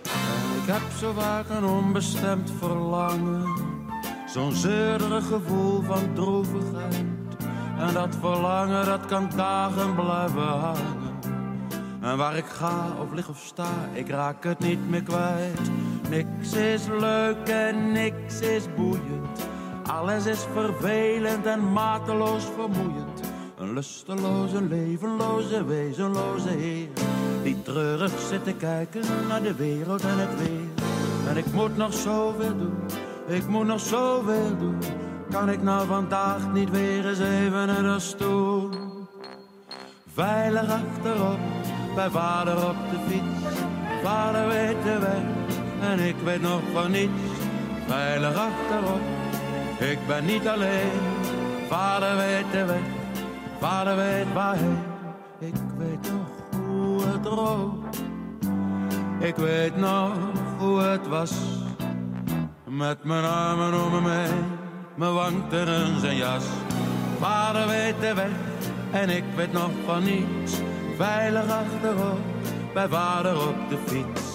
En 0.02 0.62
ik 0.62 0.66
heb 0.72 0.82
zo 0.98 1.12
vaak 1.12 1.48
een 1.48 1.64
onbestemd 1.64 2.50
verlangen. 2.58 3.44
Zo'n 4.26 4.52
zeurig 4.52 5.26
gevoel 5.26 5.82
van 5.82 6.14
droevigheid. 6.14 7.04
En 7.78 7.94
dat 7.94 8.16
verlangen, 8.20 8.86
dat 8.86 9.06
kan 9.06 9.30
dagen 9.36 9.94
blijven 9.94 10.42
hangen. 10.42 11.01
En 12.02 12.16
waar 12.16 12.36
ik 12.36 12.44
ga 12.44 12.96
of 13.00 13.12
lig 13.12 13.28
of 13.28 13.38
sta, 13.38 13.68
ik 13.92 14.08
raak 14.08 14.44
het 14.44 14.58
niet 14.58 14.88
meer 14.88 15.02
kwijt. 15.02 15.70
Niks 16.10 16.52
is 16.52 16.86
leuk 16.86 17.48
en 17.48 17.92
niks 17.92 18.40
is 18.40 18.74
boeiend. 18.76 19.48
Alles 19.86 20.26
is 20.26 20.46
vervelend 20.52 21.46
en 21.46 21.72
mateloos 21.72 22.44
vermoeiend. 22.44 23.20
Een 23.58 23.72
lusteloze, 23.72 24.62
levenloze, 24.62 25.64
wezenloze 25.64 26.48
heer. 26.48 26.88
Die 27.42 27.62
treurig 27.62 28.12
zit 28.28 28.44
te 28.44 28.54
kijken 28.54 29.02
naar 29.28 29.42
de 29.42 29.54
wereld 29.54 30.02
en 30.02 30.18
het 30.18 30.38
weer. 30.38 30.86
En 31.28 31.36
ik 31.36 31.52
moet 31.52 31.76
nog 31.76 31.92
zoveel 31.92 32.56
doen, 32.56 32.76
ik 33.26 33.46
moet 33.46 33.66
nog 33.66 33.80
zoveel 33.80 34.58
doen. 34.58 34.78
Kan 35.30 35.50
ik 35.50 35.62
nou 35.62 35.86
vandaag 35.86 36.52
niet 36.52 36.70
weer 36.70 37.08
eens 37.08 37.18
even 37.18 37.66
naar 37.66 37.82
de 37.82 37.98
stoel? 37.98 38.68
Veilig 40.14 40.70
achterop, 40.70 41.38
bij 41.94 42.10
vader 42.10 42.68
op 42.68 42.76
de 42.90 42.98
fiets. 43.08 43.56
Vader 44.02 44.48
weet 44.48 44.82
de 44.82 44.98
weg 44.98 45.22
en 45.90 45.98
ik 45.98 46.16
weet 46.24 46.42
nog 46.42 46.60
van 46.72 46.90
niets. 46.90 47.22
Veilig 47.86 48.36
achterop, 48.36 49.00
ik 49.78 49.98
ben 50.06 50.24
niet 50.24 50.48
alleen. 50.48 51.00
Vader 51.68 52.16
weet 52.16 52.52
de 52.52 52.64
weg, 52.64 52.82
vader 53.60 53.96
weet 53.96 54.32
waarheen. 54.32 54.78
Ik 55.38 55.54
weet 55.78 56.10
nog 56.12 56.60
hoe 56.66 57.02
het 57.06 57.26
rook. 57.26 57.84
Ik 59.18 59.36
weet 59.36 59.76
nog 59.76 60.12
hoe 60.58 60.80
het 60.80 61.08
was 61.08 61.32
Met 62.68 63.04
mijn 63.04 63.24
armen 63.24 63.84
om 63.84 64.02
me 64.02 64.10
heen, 64.10 64.44
mijn 64.94 65.14
wangen 65.14 65.50
en 65.50 66.00
zijn 66.00 66.16
jas. 66.16 66.44
Vader 67.20 67.66
weet 67.66 68.00
de 68.00 68.14
weg 68.14 68.30
en 68.90 69.08
ik 69.10 69.24
weet 69.36 69.52
nog 69.52 69.70
van 69.86 70.04
niets. 70.04 70.60
Veilig 70.96 71.50
achterop, 71.50 72.18
bij 72.74 72.88
vader 72.88 73.48
op 73.48 73.68
de 73.68 73.78
fiets. 73.86 74.30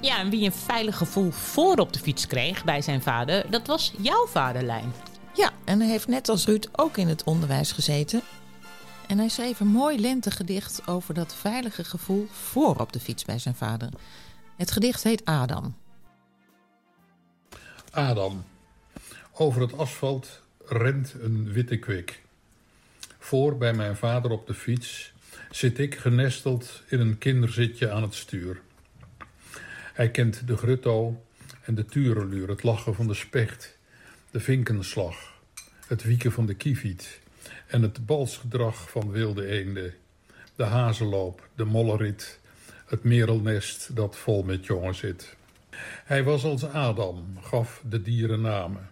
Ja, 0.00 0.18
en 0.18 0.30
wie 0.30 0.44
een 0.44 0.52
veilig 0.52 0.96
gevoel 0.96 1.30
voor 1.30 1.76
op 1.76 1.92
de 1.92 1.98
fiets 1.98 2.26
kreeg 2.26 2.64
bij 2.64 2.82
zijn 2.82 3.02
vader, 3.02 3.50
dat 3.50 3.66
was 3.66 3.92
jouw 3.98 4.26
vaderlijn. 4.26 4.92
Ja, 5.34 5.52
en 5.64 5.80
hij 5.80 5.88
heeft 5.88 6.08
net 6.08 6.28
als 6.28 6.46
Ruud 6.46 6.68
ook 6.72 6.96
in 6.96 7.08
het 7.08 7.24
onderwijs 7.24 7.72
gezeten. 7.72 8.22
En 9.06 9.18
hij 9.18 9.28
schreef 9.28 9.60
een 9.60 9.66
mooi 9.66 10.00
lentegedicht 10.00 10.86
over 10.86 11.14
dat 11.14 11.34
veilige 11.34 11.84
gevoel 11.84 12.26
voor 12.30 12.76
op 12.76 12.92
de 12.92 13.00
fiets 13.00 13.24
bij 13.24 13.38
zijn 13.38 13.54
vader. 13.54 13.88
Het 14.56 14.70
gedicht 14.70 15.02
heet 15.02 15.24
Adam. 15.24 15.76
Adam. 17.90 18.44
Over 19.32 19.60
het 19.60 19.78
asfalt 19.78 20.40
rent 20.66 21.14
een 21.20 21.52
witte 21.52 21.76
kwik. 21.76 22.22
Voor 23.18 23.56
bij 23.56 23.72
mijn 23.72 23.96
vader 23.96 24.30
op 24.30 24.46
de 24.46 24.54
fiets 24.54 25.12
zit 25.50 25.78
ik 25.78 25.94
genesteld 25.94 26.82
in 26.86 27.00
een 27.00 27.18
kinderzitje 27.18 27.90
aan 27.90 28.02
het 28.02 28.14
stuur. 28.14 28.60
Hij 29.94 30.10
kent 30.10 30.46
de 30.46 30.56
grutto 30.56 31.22
en 31.62 31.74
de 31.74 31.84
tureluur, 31.84 32.48
het 32.48 32.62
lachen 32.62 32.94
van 32.94 33.06
de 33.06 33.14
specht, 33.14 33.73
de 34.34 34.40
vinkenslag, 34.40 35.16
het 35.86 36.02
wieken 36.02 36.32
van 36.32 36.46
de 36.46 36.54
kieviet 36.54 37.20
en 37.66 37.82
het 37.82 38.06
balsgedrag 38.06 38.90
van 38.90 39.10
wilde 39.10 39.46
eenden, 39.46 39.94
de 40.56 40.64
hazenloop, 40.64 41.48
de 41.54 41.64
mollerit, 41.64 42.40
het 42.86 43.04
merelnest 43.04 43.96
dat 43.96 44.16
vol 44.16 44.42
met 44.42 44.66
jongen 44.66 44.94
zit. 44.94 45.36
Hij 46.04 46.24
was 46.24 46.44
als 46.44 46.64
Adam, 46.64 47.38
gaf 47.40 47.82
de 47.88 48.02
dieren 48.02 48.40
namen. 48.40 48.90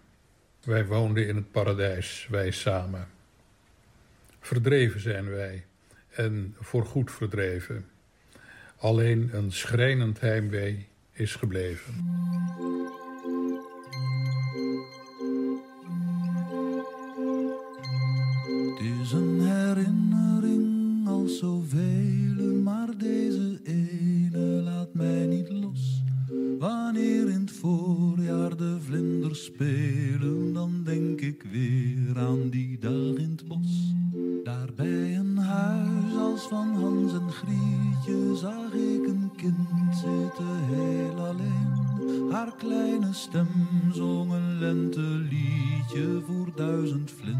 Wij 0.65 0.87
woonden 0.87 1.29
in 1.29 1.37
het 1.37 1.51
paradijs, 1.51 2.27
wij 2.31 2.51
samen. 2.51 3.09
Verdreven 4.41 5.01
zijn 5.01 5.31
wij, 5.31 5.65
en 6.11 6.57
voorgoed 6.61 7.13
verdreven. 7.13 7.87
Alleen 8.77 9.31
een 9.33 9.53
schrijnend 9.53 10.21
heimwee 10.21 10.87
is 11.13 11.35
gebleven. 11.35 11.95
Zoveel, 21.43 22.61
maar 22.63 22.99
deze 22.99 23.61
ene 23.63 24.63
laat 24.65 24.95
mij 24.95 25.27
niet 25.27 25.51
los. 25.51 26.03
Wanneer 26.59 27.29
in 27.29 27.41
het 27.41 27.53
voorjaar 27.53 28.57
de 28.57 28.77
vlinders 28.81 29.45
spelen, 29.45 30.53
dan 30.53 30.83
denk 30.85 31.21
ik 31.21 31.45
weer 31.53 32.19
aan 32.19 32.51
die 32.51 32.79
dag 32.79 33.15
in 33.17 33.31
het 33.31 33.49
bos. 33.49 33.95
Daar 34.45 34.69
bij 34.77 35.17
een 35.17 35.37
huis 35.37 36.17
als 36.17 36.43
van 36.49 36.75
Hans 36.75 37.13
en 37.13 37.31
Grietje 37.31 38.37
zag 38.37 38.73
ik 38.73 39.07
een 39.07 39.31
kind 39.37 39.97
zitten 39.97 40.57
heel 40.71 41.27
alleen. 41.27 42.31
Haar 42.31 42.55
kleine 42.57 43.13
stem 43.13 43.49
zong 43.93 44.33
een 44.33 44.59
lenteliedje 44.59 46.23
voor 46.27 46.53
duizend 46.57 47.11
vlindertjes 47.11 47.32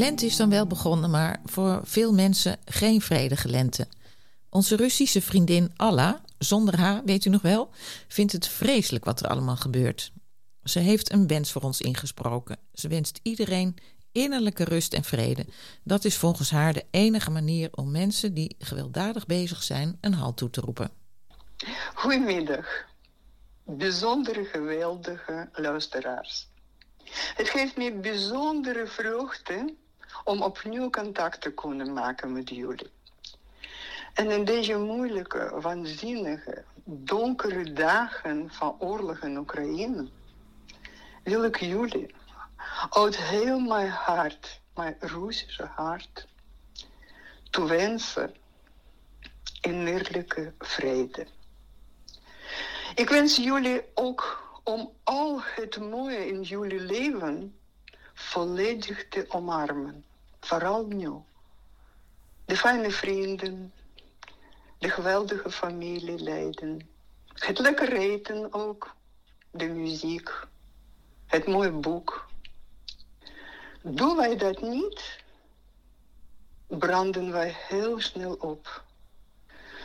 lente 0.00 0.26
is 0.26 0.36
dan 0.36 0.50
wel 0.50 0.66
begonnen, 0.66 1.10
maar 1.10 1.40
voor 1.44 1.80
veel 1.84 2.12
mensen 2.12 2.58
geen 2.64 3.00
vredige 3.00 3.48
lente. 3.48 3.88
Onze 4.50 4.76
Russische 4.76 5.22
vriendin 5.22 5.72
Alla, 5.76 6.20
zonder 6.38 6.78
haar, 6.78 7.04
weet 7.04 7.24
u 7.24 7.30
nog 7.30 7.42
wel, 7.42 7.70
vindt 8.08 8.32
het 8.32 8.48
vreselijk 8.48 9.04
wat 9.04 9.20
er 9.20 9.28
allemaal 9.28 9.56
gebeurt. 9.56 10.12
Ze 10.64 10.78
heeft 10.78 11.12
een 11.12 11.26
wens 11.26 11.52
voor 11.52 11.62
ons 11.62 11.80
ingesproken. 11.80 12.58
Ze 12.72 12.88
wenst 12.88 13.20
iedereen 13.22 13.76
innerlijke 14.12 14.64
rust 14.64 14.94
en 14.94 15.04
vrede. 15.04 15.46
Dat 15.84 16.04
is 16.04 16.16
volgens 16.16 16.50
haar 16.50 16.72
de 16.72 16.84
enige 16.90 17.30
manier 17.30 17.68
om 17.74 17.90
mensen 17.90 18.34
die 18.34 18.56
gewelddadig 18.58 19.26
bezig 19.26 19.62
zijn 19.62 19.98
een 20.00 20.14
halt 20.14 20.36
toe 20.36 20.50
te 20.50 20.60
roepen. 20.60 20.90
Goedemiddag, 21.94 22.66
bijzondere 23.64 24.44
geweldige 24.44 25.48
luisteraars. 25.52 26.48
Het 27.34 27.48
geeft 27.48 27.76
me 27.76 27.92
bijzondere 27.92 28.86
vreugde 28.86 29.74
om 30.24 30.42
opnieuw 30.42 30.90
contact 30.90 31.40
te 31.40 31.52
kunnen 31.52 31.92
maken 31.92 32.32
met 32.32 32.48
jullie. 32.48 32.90
En 34.14 34.30
in 34.30 34.44
deze 34.44 34.78
moeilijke, 34.78 35.60
waanzinnige, 35.60 36.64
donkere 36.84 37.72
dagen 37.72 38.50
van 38.50 38.76
oorlog 38.78 39.18
in 39.18 39.36
Oekraïne 39.36 40.08
wil 41.22 41.44
ik 41.44 41.56
jullie 41.56 42.14
uit 42.90 43.16
heel 43.16 43.58
mijn 43.58 43.90
hart, 43.90 44.60
mijn 44.74 44.96
Russische 45.00 45.64
hart, 45.74 46.28
toewensen 47.50 48.34
innerlijke 49.60 50.52
vrede. 50.58 51.26
Ik 52.94 53.08
wens 53.08 53.36
jullie 53.36 53.82
ook 53.94 54.48
om 54.64 54.92
al 55.02 55.40
het 55.42 55.80
mooie 55.80 56.26
in 56.26 56.42
jullie 56.42 56.80
leven 56.80 57.58
volledig 58.14 59.08
te 59.08 59.24
omarmen. 59.28 60.04
Vooral 60.40 60.86
nu. 60.86 61.10
De 62.44 62.56
fijne 62.56 62.90
vrienden, 62.90 63.72
de 64.78 64.90
geweldige 64.90 65.50
familieleden, 65.50 66.88
het 67.34 67.58
lekker 67.58 67.92
eten 67.92 68.52
ook, 68.52 68.94
de 69.50 69.66
muziek, 69.66 70.46
het 71.26 71.46
mooie 71.46 71.70
boek. 71.70 72.28
Doen 73.82 74.16
wij 74.16 74.36
dat 74.36 74.60
niet, 74.60 75.18
branden 76.66 77.32
wij 77.32 77.54
heel 77.68 78.00
snel 78.00 78.34
op. 78.34 78.84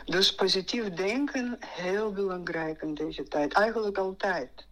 Dus 0.04 0.34
positief 0.34 0.88
denken, 0.88 1.56
heel 1.60 2.12
belangrijk 2.12 2.82
in 2.82 2.94
deze 2.94 3.28
tijd. 3.28 3.52
Eigenlijk 3.52 3.98
altijd. 3.98 4.66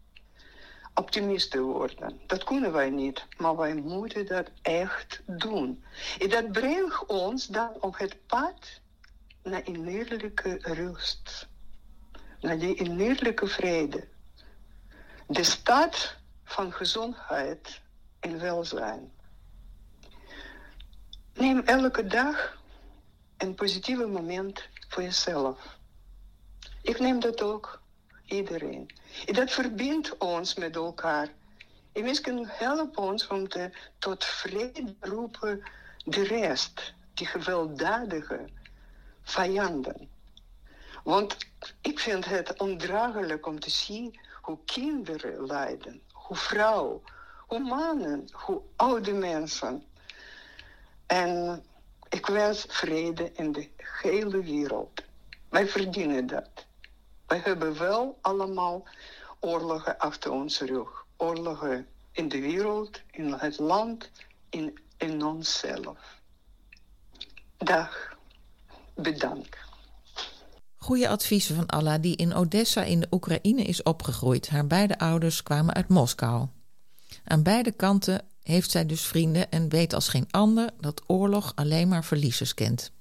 Optimisten 0.95 1.63
worden. 1.63 2.21
Dat 2.27 2.45
kunnen 2.45 2.73
wij 2.73 2.91
niet, 2.91 3.27
maar 3.37 3.57
wij 3.57 3.75
moeten 3.75 4.27
dat 4.27 4.51
echt 4.63 5.23
doen. 5.27 5.85
En 6.19 6.29
dat 6.29 6.53
brengt 6.53 7.07
ons 7.07 7.47
dan 7.47 7.71
op 7.81 7.99
het 7.99 8.27
pad 8.27 8.81
naar 9.43 9.67
innerlijke 9.67 10.59
rust. 10.63 11.49
Naar 12.41 12.59
die 12.59 12.75
innerlijke 12.75 13.47
vrede. 13.47 14.09
De 15.27 15.45
staat 15.45 16.17
van 16.45 16.73
gezondheid 16.73 17.81
en 18.21 18.41
welzijn. 18.41 19.13
Neem 21.35 21.61
elke 21.61 22.07
dag 22.07 22.59
een 23.37 23.55
positieve 23.55 24.07
moment 24.07 24.69
voor 24.89 25.03
jezelf. 25.03 25.79
Ik 26.83 26.99
neem 26.99 27.21
dat 27.21 27.43
ook, 27.43 27.83
iedereen. 28.25 28.91
En 29.27 29.35
dat 29.35 29.51
verbindt 29.51 30.19
ons 30.19 30.55
met 30.55 30.77
elkaar. 30.77 31.29
En 31.93 32.03
misschien 32.03 32.47
helpt 32.49 32.97
ons 32.97 33.27
om 33.27 33.49
te, 33.49 33.71
tot 33.99 34.25
vrede 34.25 34.95
roepen 35.01 35.63
de 36.05 36.23
rest, 36.23 36.95
die 37.15 37.27
gewelddadige 37.27 38.45
vijanden. 39.23 40.09
Want 41.05 41.37
ik 41.81 41.99
vind 41.99 42.25
het 42.25 42.61
ondraaglijk 42.61 43.47
om 43.47 43.61
te 43.61 43.71
zien 43.71 44.19
hoe 44.41 44.59
kinderen 44.65 45.47
lijden, 45.47 46.03
hoe 46.13 46.37
vrouwen, 46.37 47.03
hoe 47.47 47.59
mannen, 47.59 48.29
hoe 48.33 48.61
oude 48.77 49.13
mensen. 49.13 49.85
En 51.07 51.65
ik 52.09 52.27
wens 52.27 52.65
vrede 52.69 53.33
in 53.33 53.53
de 53.53 53.71
hele 53.77 54.43
wereld. 54.43 55.03
Wij 55.49 55.67
verdienen 55.67 56.27
dat. 56.27 56.67
Wij 57.27 57.41
hebben 57.45 57.79
wel 57.79 58.19
allemaal 58.21 58.89
oorlogen 59.41 59.99
achter 59.99 60.31
ons 60.31 60.61
rug. 60.61 61.05
Oorlogen 61.17 61.87
in 62.13 62.29
de 62.29 62.41
wereld, 62.41 63.01
in 63.11 63.33
het 63.33 63.59
land, 63.59 64.11
in, 64.51 64.79
in 64.97 65.25
onszelf. 65.25 66.21
Dag. 67.57 68.17
Bedankt. 68.95 69.57
Goede 70.77 71.09
adviezen 71.09 71.57
van 71.57 71.67
Allah 71.67 72.03
die 72.03 72.17
in 72.17 72.35
Odessa 72.35 72.83
in 72.83 73.01
de 73.01 73.07
Oekraïne 73.11 73.63
is 73.63 73.83
opgegroeid. 73.83 74.49
Haar 74.49 74.67
beide 74.67 74.99
ouders 74.99 75.43
kwamen 75.43 75.75
uit 75.75 75.89
Moskou. 75.89 76.49
Aan 77.25 77.43
beide 77.43 77.73
kanten 77.73 78.23
heeft 78.43 78.71
zij 78.71 78.87
dus 78.87 79.03
vrienden 79.03 79.51
en 79.51 79.69
weet 79.69 79.93
als 79.93 80.09
geen 80.09 80.27
ander 80.31 80.71
dat 80.81 81.03
oorlog 81.07 81.53
alleen 81.55 81.89
maar 81.89 82.05
verliezers 82.05 82.55
kent. 82.55 82.93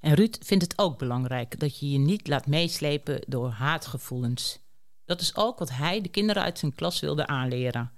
En 0.00 0.14
Ruud 0.14 0.36
vindt 0.40 0.64
het 0.64 0.78
ook 0.78 0.98
belangrijk 0.98 1.60
dat 1.60 1.78
je 1.78 1.90
je 1.90 1.98
niet 1.98 2.28
laat 2.28 2.46
meeslepen 2.46 3.22
door 3.26 3.48
haatgevoelens. 3.48 4.58
Dat 5.04 5.20
is 5.20 5.36
ook 5.36 5.58
wat 5.58 5.70
hij 5.70 6.00
de 6.00 6.08
kinderen 6.08 6.42
uit 6.42 6.58
zijn 6.58 6.74
klas 6.74 7.00
wilde 7.00 7.26
aanleren. 7.26 7.92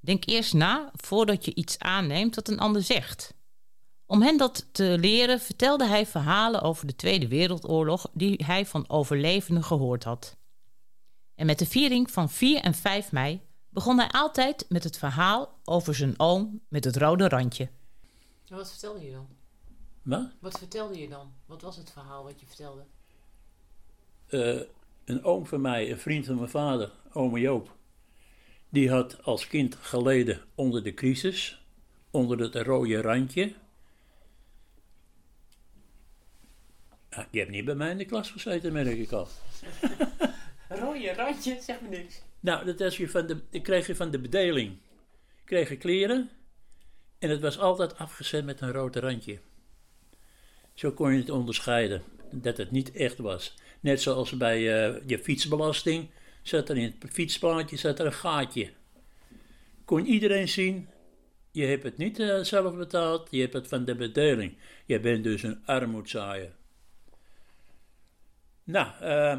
Denk 0.00 0.26
eerst 0.26 0.52
na 0.52 0.90
voordat 0.94 1.44
je 1.44 1.54
iets 1.54 1.78
aanneemt 1.78 2.34
wat 2.34 2.48
een 2.48 2.58
ander 2.58 2.82
zegt. 2.82 3.34
Om 4.06 4.22
hen 4.22 4.36
dat 4.36 4.66
te 4.72 4.96
leren 4.98 5.40
vertelde 5.40 5.86
hij 5.86 6.06
verhalen 6.06 6.62
over 6.62 6.86
de 6.86 6.96
Tweede 6.96 7.28
Wereldoorlog 7.28 8.10
die 8.12 8.44
hij 8.46 8.66
van 8.66 8.88
overlevenden 8.88 9.64
gehoord 9.64 10.04
had. 10.04 10.36
En 11.34 11.46
met 11.46 11.58
de 11.58 11.66
viering 11.66 12.10
van 12.10 12.30
4 12.30 12.60
en 12.60 12.74
5 12.74 13.12
mei 13.12 13.40
begon 13.68 13.98
hij 13.98 14.08
altijd 14.10 14.66
met 14.68 14.84
het 14.84 14.98
verhaal 14.98 15.60
over 15.64 15.94
zijn 15.94 16.14
oom 16.16 16.60
met 16.68 16.84
het 16.84 16.96
rode 16.96 17.28
randje. 17.28 17.70
Wat 18.48 18.70
vertelde 18.70 19.04
je 19.04 19.10
dan? 19.10 19.28
Wat? 20.04 20.30
Wat 20.40 20.58
vertelde 20.58 20.98
je 20.98 21.08
dan? 21.08 21.32
Wat 21.46 21.62
was 21.62 21.76
het 21.76 21.90
verhaal 21.90 22.24
wat 22.24 22.40
je 22.40 22.46
vertelde? 22.46 22.84
Eh, 24.26 24.60
een 25.04 25.24
oom 25.24 25.46
van 25.46 25.60
mij, 25.60 25.90
een 25.90 25.98
vriend 25.98 26.26
van 26.26 26.36
mijn 26.36 26.48
vader, 26.48 26.92
ome 27.12 27.40
Joop, 27.40 27.76
die 28.68 28.90
had 28.90 29.22
als 29.22 29.46
kind 29.46 29.74
geleden 29.74 30.40
onder 30.54 30.82
de 30.82 30.94
crisis, 30.94 31.64
onder 32.10 32.38
het 32.38 32.54
rode 32.54 33.00
randje. 33.00 33.52
Ah, 37.10 37.24
je 37.30 37.38
hebt 37.38 37.50
niet 37.50 37.64
bij 37.64 37.74
mij 37.74 37.90
in 37.90 37.98
de 37.98 38.04
klas 38.04 38.30
gezeten, 38.30 38.72
merk 38.72 38.98
ik 38.98 39.12
al. 39.12 39.28
Rode 40.68 41.14
randje, 41.14 41.60
zeg 41.60 41.80
me 41.80 41.88
niks. 41.88 42.22
Nou, 42.40 42.64
dat 42.64 42.78
was 42.78 42.96
je 42.96 43.08
van 43.08 43.26
de, 43.26 43.42
dat 43.50 43.62
kreeg 43.62 43.86
je 43.86 43.96
van 43.96 44.10
de 44.10 44.18
bedeling. 44.18 44.78
Kreeg 45.44 45.68
je 45.68 45.76
kleren 45.76 46.30
en 47.18 47.30
het 47.30 47.40
was 47.40 47.58
altijd 47.58 47.98
afgezet 47.98 48.44
met 48.44 48.60
een 48.60 48.72
rood 48.72 48.96
randje. 48.96 49.40
Zo 50.74 50.92
kon 50.92 51.12
je 51.12 51.18
het 51.18 51.30
onderscheiden, 51.30 52.02
dat 52.30 52.56
het 52.56 52.70
niet 52.70 52.92
echt 52.92 53.18
was. 53.18 53.54
Net 53.80 54.02
zoals 54.02 54.36
bij 54.36 54.56
eh, 54.56 55.00
je 55.06 55.18
fietsbelasting, 55.18 56.08
zat 56.42 56.68
er 56.68 56.76
in 56.76 56.94
het 56.98 57.12
fietsplaatje 57.12 57.76
zat 57.76 57.98
er 57.98 58.06
een 58.06 58.12
gaatje. 58.12 58.70
Kon 59.84 60.06
iedereen 60.06 60.48
zien, 60.48 60.88
je 61.50 61.64
hebt 61.64 61.82
het 61.82 61.96
niet 61.96 62.18
eh, 62.18 62.40
zelf 62.40 62.76
betaald, 62.76 63.28
je 63.30 63.40
hebt 63.40 63.52
het 63.52 63.68
van 63.68 63.84
de 63.84 63.94
bedeling. 63.94 64.56
Je 64.86 65.00
bent 65.00 65.24
dus 65.24 65.42
een 65.42 65.62
armoedzaaier. 65.64 66.52
Nou, 68.64 68.88
eh, 69.00 69.38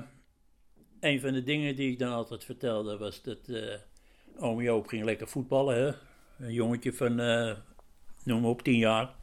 een 0.99 1.19
van 1.19 1.33
de 1.33 1.43
dingen 1.43 1.75
die 1.75 1.91
ik 1.91 1.99
dan 1.99 2.11
altijd 2.11 2.43
vertelde 2.43 2.97
was 2.97 3.21
dat 3.21 3.47
eh 3.47 3.79
oom 4.37 4.61
Joop 4.61 4.87
ging 4.87 5.03
lekker 5.03 5.27
voetballen. 5.27 5.75
Hè? 5.75 5.91
Een 6.45 6.53
jongetje 6.53 6.93
van, 6.93 7.15
noem 8.23 8.41
maar 8.41 8.49
op, 8.49 8.61
tien 8.61 8.77
jaar. 8.77 9.15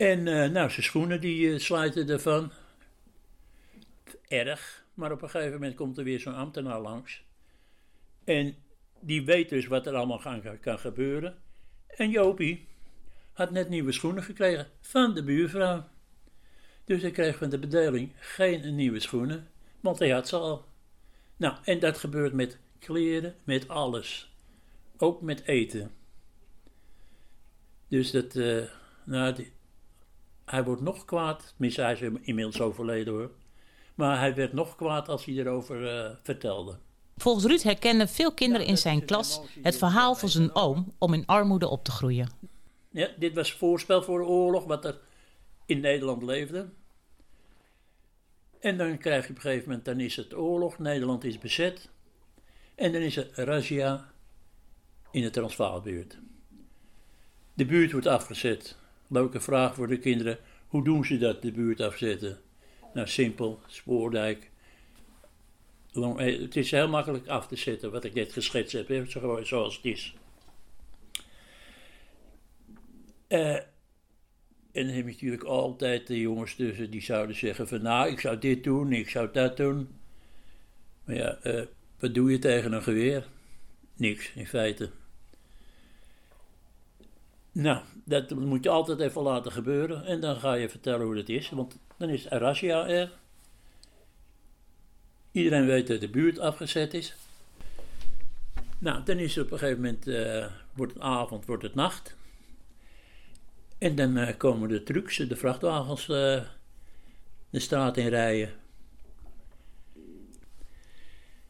En 0.00 0.26
eh, 0.28 0.50
nou, 0.50 0.70
zijn 0.70 0.82
schoenen 0.82 1.20
die 1.20 1.52
eh, 1.52 1.58
slijten 1.58 2.08
ervan. 2.08 2.52
Erg. 4.28 4.84
Maar 4.94 5.12
op 5.12 5.22
een 5.22 5.30
gegeven 5.30 5.52
moment 5.52 5.74
komt 5.74 5.98
er 5.98 6.04
weer 6.04 6.20
zo'n 6.20 6.34
ambtenaar 6.34 6.80
langs. 6.80 7.24
En 8.24 8.56
die 9.00 9.24
weet 9.24 9.48
dus 9.48 9.66
wat 9.66 9.86
er 9.86 9.94
allemaal 9.94 10.58
kan 10.60 10.78
gebeuren. 10.78 11.38
En 11.86 12.10
Jopie 12.10 12.68
had 13.32 13.50
net 13.50 13.68
nieuwe 13.68 13.92
schoenen 13.92 14.22
gekregen 14.22 14.66
van 14.80 15.14
de 15.14 15.24
buurvrouw. 15.24 15.88
Dus 16.84 17.02
hij 17.02 17.10
kreeg 17.10 17.36
van 17.36 17.50
de 17.50 17.58
bedeling 17.58 18.12
geen 18.18 18.74
nieuwe 18.74 19.00
schoenen, 19.00 19.48
want 19.80 19.98
hij 19.98 20.10
had 20.10 20.28
ze 20.28 20.36
al. 20.36 20.64
Nou, 21.36 21.56
en 21.64 21.78
dat 21.78 21.98
gebeurt 21.98 22.32
met 22.32 22.58
kleren, 22.78 23.34
met 23.44 23.68
alles. 23.68 24.34
Ook 24.96 25.22
met 25.22 25.42
eten. 25.46 25.90
Dus 27.88 28.10
dat, 28.10 28.36
eh, 28.36 28.62
nou, 29.04 29.50
hij 30.50 30.64
wordt 30.64 30.82
nog 30.82 31.04
kwaad. 31.04 31.48
Tenminste, 31.48 31.80
hij 31.80 31.92
is 31.92 32.00
inmiddels 32.00 32.60
overleden 32.60 33.12
hoor. 33.12 33.30
Maar 33.94 34.18
hij 34.18 34.34
werd 34.34 34.52
nog 34.52 34.76
kwaad 34.76 35.08
als 35.08 35.24
hij 35.24 35.34
erover 35.34 35.88
eh, 35.88 36.10
vertelde. 36.22 36.78
Volgens 37.16 37.44
Ruud 37.44 37.62
herkennen 37.62 38.08
veel 38.08 38.32
kinderen 38.32 38.66
in 38.66 38.78
zijn 38.78 39.04
klas 39.04 39.40
het 39.62 39.78
verhaal 39.78 40.14
van 40.14 40.28
zijn 40.28 40.54
oom 40.54 40.94
om 40.98 41.14
in 41.14 41.26
armoede 41.26 41.68
op 41.68 41.84
te 41.84 41.90
groeien. 41.90 42.28
Ja, 42.90 43.08
dit 43.18 43.34
was 43.34 43.52
voorspel 43.52 44.02
voor 44.02 44.18
de 44.18 44.24
oorlog, 44.24 44.64
wat 44.64 44.84
er 44.84 44.98
in 45.66 45.80
Nederland 45.80 46.22
leefde. 46.22 46.68
En 48.60 48.78
dan 48.78 48.98
krijg 48.98 49.24
je 49.24 49.30
op 49.30 49.36
een 49.36 49.42
gegeven 49.42 49.68
moment, 49.68 49.84
dan 49.84 50.00
is 50.00 50.16
het 50.16 50.34
oorlog, 50.34 50.78
Nederland 50.78 51.24
is 51.24 51.38
bezet. 51.38 51.88
En 52.74 52.92
dan 52.92 53.00
is 53.00 53.16
er 53.16 53.30
razzia 53.34 54.12
in 55.10 55.22
de 55.22 55.30
Transvaalbuurt. 55.30 56.18
De 57.54 57.64
buurt 57.64 57.92
wordt 57.92 58.06
afgezet. 58.06 58.76
Leuke 59.10 59.40
vraag 59.40 59.74
voor 59.74 59.88
de 59.88 59.98
kinderen, 59.98 60.38
hoe 60.66 60.84
doen 60.84 61.04
ze 61.04 61.18
dat, 61.18 61.42
de 61.42 61.52
buurt 61.52 61.80
afzetten? 61.80 62.38
Nou, 62.94 63.08
simpel, 63.08 63.60
Spoordijk. 63.66 64.50
Eh, 65.92 66.16
Het 66.16 66.56
is 66.56 66.70
heel 66.70 66.88
makkelijk 66.88 67.26
af 67.26 67.46
te 67.46 67.56
zetten, 67.56 67.90
wat 67.90 68.04
ik 68.04 68.14
net 68.14 68.32
geschetst 68.32 68.72
heb, 68.72 69.10
zoals 69.42 69.76
het 69.76 69.84
is. 69.84 70.14
Eh, 73.26 73.54
en 74.72 74.86
dan 74.86 74.94
heb 74.94 75.06
je 75.06 75.12
natuurlijk 75.12 75.42
altijd 75.42 76.06
de 76.06 76.20
jongens 76.20 76.54
tussen 76.54 76.90
die 76.90 77.02
zouden 77.02 77.36
zeggen 77.36 77.68
van 77.68 77.82
nou, 77.82 78.10
ik 78.10 78.20
zou 78.20 78.38
dit 78.38 78.64
doen, 78.64 78.92
ik 78.92 79.08
zou 79.08 79.28
dat 79.32 79.56
doen. 79.56 79.88
Maar 81.04 81.16
ja, 81.16 81.38
eh, 81.42 81.66
wat 81.98 82.14
doe 82.14 82.30
je 82.30 82.38
tegen 82.38 82.72
een 82.72 82.82
geweer? 82.82 83.28
Niks, 83.94 84.32
in 84.34 84.46
feite. 84.46 84.90
Nou, 87.52 87.82
dat 88.10 88.30
moet 88.30 88.64
je 88.64 88.70
altijd 88.70 89.00
even 89.00 89.22
laten 89.22 89.52
gebeuren 89.52 90.04
en 90.04 90.20
dan 90.20 90.36
ga 90.36 90.54
je 90.54 90.68
vertellen 90.68 91.06
hoe 91.06 91.14
dat 91.14 91.28
is, 91.28 91.50
want 91.50 91.78
dan 91.96 92.08
is 92.08 92.30
Arasia 92.30 92.88
er. 92.88 93.12
Iedereen 95.32 95.66
weet 95.66 95.86
dat 95.86 96.00
de 96.00 96.08
buurt 96.08 96.38
afgezet 96.38 96.94
is. 96.94 97.14
Nou, 98.78 99.04
dan 99.04 99.16
is 99.16 99.38
op 99.38 99.50
een 99.50 99.58
gegeven 99.58 99.82
moment, 99.82 100.06
eh, 100.06 100.46
wordt 100.72 100.92
het 100.94 101.02
avond, 101.02 101.46
wordt 101.46 101.62
het 101.62 101.74
nacht. 101.74 102.16
En 103.78 103.94
dan 103.94 104.16
eh, 104.16 104.36
komen 104.36 104.68
de 104.68 104.82
trucks, 104.82 105.16
de 105.16 105.36
vrachtwagens, 105.36 106.02
eh, 106.02 106.42
de 107.50 107.60
straat 107.60 107.96
in 107.96 108.08
rijden. 108.08 108.52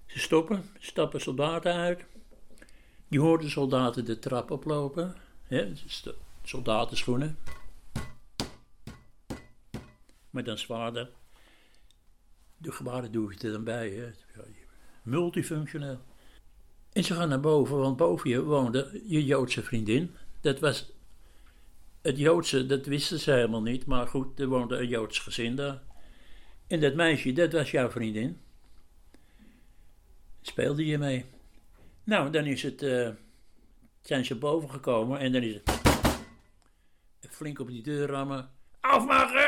Ze 0.06 0.18
stoppen, 0.18 0.64
stappen 0.78 1.20
soldaten 1.20 1.74
uit. 1.74 2.04
Je 3.08 3.18
hoort 3.18 3.42
de 3.42 3.48
soldaten 3.48 4.04
de 4.04 4.18
trap 4.18 4.50
oplopen. 4.50 5.14
De 5.48 5.72
soldatenschoenen. 6.50 7.38
Maar 10.30 10.44
dan 10.44 10.58
zwaarder. 10.58 11.10
De 12.56 12.72
gebaren 12.72 13.12
doe 13.12 13.32
ik 13.32 13.42
er 13.42 13.52
dan 13.52 13.64
bij. 13.64 13.90
Hè. 13.90 14.10
Multifunctioneel. 15.02 16.00
En 16.92 17.04
ze 17.04 17.14
gaan 17.14 17.28
naar 17.28 17.40
boven, 17.40 17.78
want 17.78 17.96
boven 17.96 18.30
je 18.30 18.42
woonde 18.42 19.02
je 19.06 19.24
Joodse 19.24 19.62
vriendin. 19.62 20.14
Dat 20.40 20.60
was 20.60 20.92
het 22.02 22.18
Joodse, 22.18 22.66
dat 22.66 22.86
wisten 22.86 23.18
ze 23.18 23.32
helemaal 23.32 23.62
niet. 23.62 23.86
Maar 23.86 24.06
goed, 24.06 24.40
er 24.40 24.46
woonde 24.46 24.76
een 24.76 24.88
Joods 24.88 25.18
gezin 25.18 25.56
daar. 25.56 25.82
En 26.66 26.80
dat 26.80 26.94
meisje, 26.94 27.32
dat 27.32 27.52
was 27.52 27.70
jouw 27.70 27.90
vriendin. 27.90 28.40
Speelde 30.40 30.86
je 30.86 30.98
mee. 30.98 31.24
Nou, 32.04 32.30
dan 32.30 32.44
is 32.44 32.62
het, 32.62 32.82
eh, 32.82 33.10
zijn 34.02 34.24
ze 34.24 34.34
boven 34.34 34.70
gekomen 34.70 35.18
en 35.18 35.32
dan 35.32 35.42
is 35.42 35.54
het 35.54 35.79
flink 37.28 37.58
op 37.58 37.68
die 37.68 37.82
deur 37.82 38.08
rammen. 38.08 38.50
Afmaken! 38.80 39.46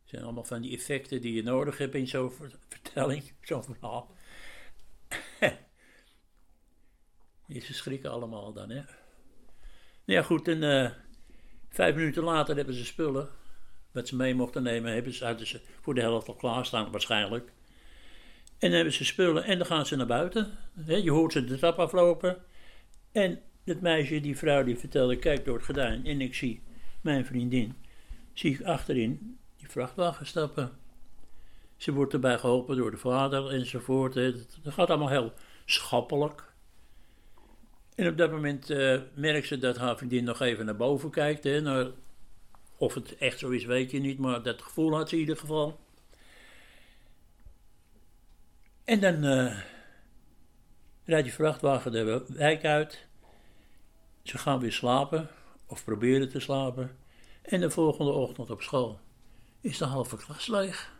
Het 0.00 0.16
zijn 0.16 0.22
allemaal 0.22 0.44
van 0.44 0.62
die 0.62 0.76
effecten 0.76 1.20
die 1.20 1.32
je 1.32 1.42
nodig 1.42 1.78
hebt 1.78 1.94
in 1.94 2.08
zo'n 2.08 2.32
ver- 2.32 2.58
vertelling, 2.68 3.32
zo'n 3.42 3.64
verhaal. 3.64 4.10
Ze 7.48 7.74
schrikken 7.74 8.10
allemaal 8.10 8.52
dan, 8.52 8.70
hè. 8.70 8.74
Nou 10.04 10.20
ja, 10.20 10.22
goed, 10.22 10.48
en 10.48 10.62
eh, 10.62 10.90
vijf 11.68 11.94
minuten 11.94 12.22
later 12.22 12.56
hebben 12.56 12.74
ze 12.74 12.84
spullen. 12.84 13.28
Wat 13.92 14.08
ze 14.08 14.16
mee 14.16 14.34
mochten 14.34 14.62
nemen, 14.62 14.92
hebben 14.92 15.14
ze, 15.14 15.24
hadden 15.24 15.46
ze 15.46 15.60
voor 15.80 15.94
de 15.94 16.00
helft 16.00 16.28
al 16.28 16.34
klaarstaan 16.34 16.90
waarschijnlijk. 16.90 17.52
En 18.58 18.68
dan 18.68 18.72
hebben 18.72 18.92
ze 18.92 19.04
spullen 19.04 19.44
en 19.44 19.58
dan 19.58 19.66
gaan 19.66 19.86
ze 19.86 19.96
naar 19.96 20.06
buiten. 20.06 20.58
Je 20.86 21.10
hoort 21.10 21.32
ze 21.32 21.44
de 21.44 21.58
trap 21.58 21.78
aflopen. 21.78 22.44
En 23.12 23.42
het 23.68 23.80
meisje, 23.80 24.20
die 24.20 24.36
vrouw, 24.36 24.64
die 24.64 24.78
vertelde, 24.78 25.16
kijk 25.16 25.44
door 25.44 25.56
het 25.56 25.64
gordijn. 25.64 26.06
En 26.06 26.20
ik 26.20 26.34
zie 26.34 26.62
mijn 27.00 27.26
vriendin, 27.26 27.74
zie 28.32 28.52
ik 28.52 28.62
achterin 28.62 29.38
die 29.56 29.68
vrachtwagen 29.68 30.26
stappen. 30.26 30.72
Ze 31.76 31.92
wordt 31.92 32.12
erbij 32.12 32.38
geholpen 32.38 32.76
door 32.76 32.90
de 32.90 32.96
vader 32.96 33.50
enzovoort. 33.50 34.14
Dat, 34.14 34.58
dat 34.62 34.72
gaat 34.72 34.88
allemaal 34.88 35.08
heel 35.08 35.32
schappelijk. 35.64 36.52
En 37.94 38.08
op 38.08 38.16
dat 38.16 38.30
moment 38.30 38.70
eh, 38.70 39.00
merkt 39.14 39.46
ze 39.46 39.58
dat 39.58 39.76
haar 39.76 39.96
vriendin 39.96 40.24
nog 40.24 40.40
even 40.40 40.64
naar 40.64 40.76
boven 40.76 41.10
kijkt. 41.10 41.44
Hè, 41.44 41.60
naar, 41.60 41.86
of 42.76 42.94
het 42.94 43.16
echt 43.16 43.38
zo 43.38 43.50
is, 43.50 43.64
weet 43.64 43.90
je 43.90 43.98
niet, 43.98 44.18
maar 44.18 44.42
dat 44.42 44.62
gevoel 44.62 44.94
had 44.94 45.08
ze 45.08 45.14
in 45.14 45.20
ieder 45.20 45.36
geval. 45.36 45.80
En 48.84 49.00
dan 49.00 49.24
eh, 49.24 49.58
rijdt 51.04 51.24
die 51.24 51.34
vrachtwagen 51.34 51.92
de 51.92 52.24
wijk 52.28 52.64
uit. 52.64 53.07
Ze 54.28 54.38
gaan 54.38 54.60
weer 54.60 54.72
slapen, 54.72 55.28
of 55.66 55.84
proberen 55.84 56.28
te 56.28 56.40
slapen. 56.40 56.96
En 57.42 57.60
de 57.60 57.70
volgende 57.70 58.12
ochtend 58.12 58.50
op 58.50 58.62
school 58.62 59.00
is 59.60 59.78
de 59.78 59.84
halve 59.84 60.16
klas 60.16 60.46
leeg. 60.46 60.96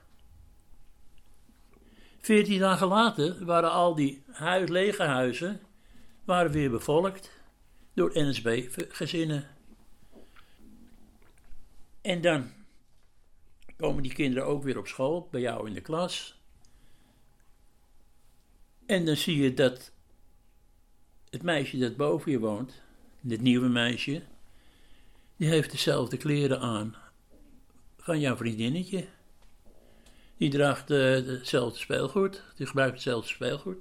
Veertien 2.20 2.58
dagen 2.58 2.86
later 2.86 3.44
waren 3.44 3.70
al 3.70 3.94
die 3.94 4.22
huis, 4.30 4.68
lege 4.68 5.02
huizen 5.02 5.60
waren 6.24 6.50
weer 6.50 6.70
bevolkt 6.70 7.30
door 7.94 8.10
NSB-gezinnen. 8.14 9.46
En 12.00 12.20
dan 12.20 12.50
komen 13.76 14.02
die 14.02 14.12
kinderen 14.12 14.46
ook 14.46 14.62
weer 14.62 14.78
op 14.78 14.86
school, 14.86 15.28
bij 15.30 15.40
jou 15.40 15.66
in 15.68 15.74
de 15.74 15.80
klas. 15.80 16.40
En 18.86 19.04
dan 19.04 19.16
zie 19.16 19.42
je 19.42 19.54
dat 19.54 19.92
het 21.30 21.42
meisje 21.42 21.78
dat 21.78 21.96
boven 21.96 22.30
je 22.30 22.38
woont, 22.38 22.82
dit 23.20 23.40
nieuwe 23.40 23.68
meisje, 23.68 24.22
die 25.36 25.48
heeft 25.48 25.70
dezelfde 25.70 26.16
kleren 26.16 26.60
aan 26.60 26.96
van 27.98 28.20
jouw 28.20 28.36
vriendinnetje. 28.36 29.06
Die 30.36 30.50
draagt 30.50 30.90
eh, 30.90 30.98
hetzelfde 31.14 31.78
speelgoed, 31.78 32.42
die 32.56 32.66
gebruikt 32.66 32.94
hetzelfde 32.94 33.28
speelgoed. 33.28 33.76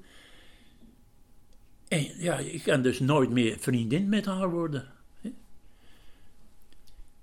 En 1.88 2.22
ja, 2.22 2.38
je 2.38 2.62
kan 2.62 2.82
dus 2.82 3.00
nooit 3.00 3.30
meer 3.30 3.60
vriendin 3.60 4.10
met 4.10 4.26
haar 4.26 4.50
worden. 4.50 4.96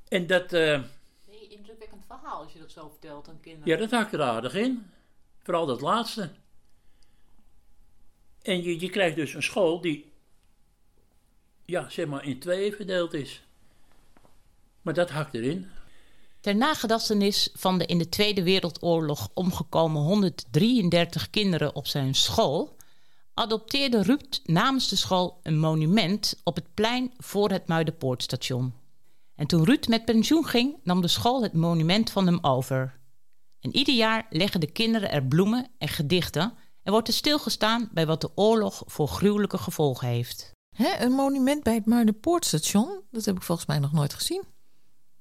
En 0.09 0.27
dat, 0.27 0.53
eh, 0.53 0.83
Nee, 1.31 1.49
indrukwekkend 1.49 2.05
verhaal 2.07 2.43
als 2.43 2.53
je 2.53 2.59
dat 2.59 2.71
zo 2.71 2.89
vertelt 2.89 3.29
aan 3.29 3.41
kinderen. 3.41 3.69
ja, 3.69 3.77
dat 3.77 3.91
hakt 3.91 4.13
er 4.13 4.23
aardig 4.23 4.55
in. 4.55 4.87
Vooral 5.43 5.67
dat 5.67 5.81
laatste. 5.81 6.31
En 8.43 8.63
je, 8.63 8.81
je 8.81 8.91
krijgt 8.91 9.17
dus 9.17 9.35
een 9.35 9.43
school 9.43 9.81
die, 9.81 10.13
ja, 11.65 11.89
zeg 11.89 12.07
maar 12.07 12.25
in 12.25 12.39
tweeën 12.39 12.73
verdeeld 12.73 13.15
is. 13.15 13.43
Maar 14.83 14.95
dat 14.95 15.11
hakt 15.11 15.35
erin. 15.35 15.67
Ter 16.41 16.57
nagedachtenis 16.57 17.49
van 17.55 17.79
de 17.79 17.87
in 17.87 17.99
de 17.99 18.09
Tweede 18.09 18.43
Wereldoorlog 18.43 19.29
omgekomen 19.35 20.03
133 20.03 21.31
kinderen 21.31 21.75
op 21.75 21.87
zijn 21.87 22.15
school, 22.15 22.77
adopteerde 23.35 24.03
Ruud 24.03 24.41
namens 24.45 24.89
de 24.89 24.97
school 24.97 25.41
een 25.43 25.59
monument 25.59 26.41
op 26.43 26.55
het 26.55 26.75
plein 26.75 27.13
voor 27.19 27.51
het 27.51 27.67
Muiderpoortstation. 27.67 28.75
En 29.37 29.47
toen 29.47 29.65
Ruud 29.65 29.87
met 29.89 30.05
pensioen 30.05 30.47
ging, 30.47 30.77
nam 30.83 31.01
de 31.01 31.09
school 31.09 31.43
het 31.43 31.53
monument 31.53 32.11
van 32.11 32.27
hem 32.27 32.39
over. 32.43 32.99
En 33.61 33.77
ieder 33.77 33.95
jaar 33.95 34.27
leggen 34.31 34.61
de 34.61 34.73
kinderen 34.73 35.11
er 35.11 35.25
bloemen 35.25 35.71
en 35.79 35.89
gedichten 35.89 36.55
en 36.83 36.93
wordt 36.93 37.09
er 37.09 37.15
stilgestaan 37.15 37.89
bij 37.93 38.07
wat 38.07 38.21
de 38.21 38.31
oorlog 38.35 38.83
voor 38.87 39.09
gruwelijke 39.09 39.59
gevolgen 39.59 40.09
heeft. 40.09 40.54
Hè, 40.75 41.05
een 41.05 41.13
monument 41.13 41.63
bij 41.63 41.75
het 41.75 41.87
Muiderpoortstation? 41.87 43.01
Dat 43.11 43.25
heb 43.25 43.37
ik 43.37 43.43
volgens 43.43 43.67
mij 43.67 43.79
nog 43.79 43.93
nooit 43.93 44.15
gezien. 44.15 44.43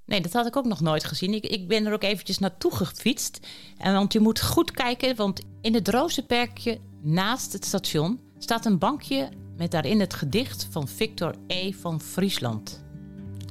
Nee, 0.05 0.21
dat 0.21 0.33
had 0.33 0.45
ik 0.45 0.55
ook 0.55 0.65
nog 0.65 0.81
nooit 0.81 1.03
gezien. 1.03 1.33
Ik, 1.33 1.45
ik 1.45 1.67
ben 1.67 1.85
er 1.85 1.93
ook 1.93 2.03
eventjes 2.03 2.39
naartoe 2.39 2.75
gefietst. 2.75 3.47
En 3.77 3.93
want 3.93 4.13
je 4.13 4.19
moet 4.19 4.41
goed 4.41 4.71
kijken, 4.71 5.15
want 5.15 5.41
in 5.61 5.73
het 5.73 5.87
Rozenperkje 5.87 6.79
naast 7.01 7.53
het 7.53 7.65
station 7.65 8.19
staat 8.37 8.65
een 8.65 8.77
bankje 8.77 9.29
met 9.57 9.71
daarin 9.71 9.99
het 9.99 10.13
gedicht 10.13 10.67
van 10.69 10.87
Victor 10.87 11.35
E. 11.47 11.71
van 11.71 12.01
Friesland. 12.01 12.83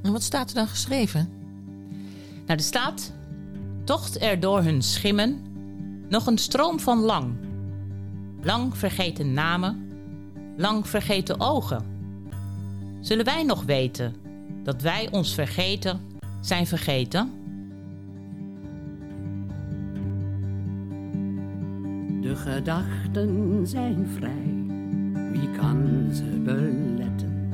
En 0.03 0.13
wat 0.13 0.23
staat 0.23 0.49
er 0.49 0.55
dan 0.55 0.69
geschreven? 0.69 1.31
Nou, 2.47 2.59
er 2.59 2.61
staat: 2.61 3.13
Tocht 3.85 4.21
er 4.21 4.41
door 4.41 4.63
hun 4.63 4.83
schimmen 4.83 5.43
nog 6.09 6.27
een 6.27 6.39
stroom 6.39 6.81
van 6.81 6.99
lang. 6.99 7.35
Lang 8.43 8.77
vergeten 8.77 9.33
namen, 9.33 9.91
lang 10.57 10.89
vergeten 10.89 11.41
ogen. 11.41 11.92
Zullen 13.03 13.25
wij 13.25 13.45
nog 13.45 13.65
weten 13.65 14.15
dat 14.63 14.83
wij 14.83 15.09
ons 15.11 15.35
vergeten 15.35 16.01
zijn 16.41 16.67
vergeten? 16.67 17.31
De 22.21 22.37
gedachten 22.37 23.61
zijn 23.67 24.07
vrij, 24.17 24.65
wie 25.33 25.51
kan 25.51 26.09
ze 26.13 26.41
beletten? 26.45 27.49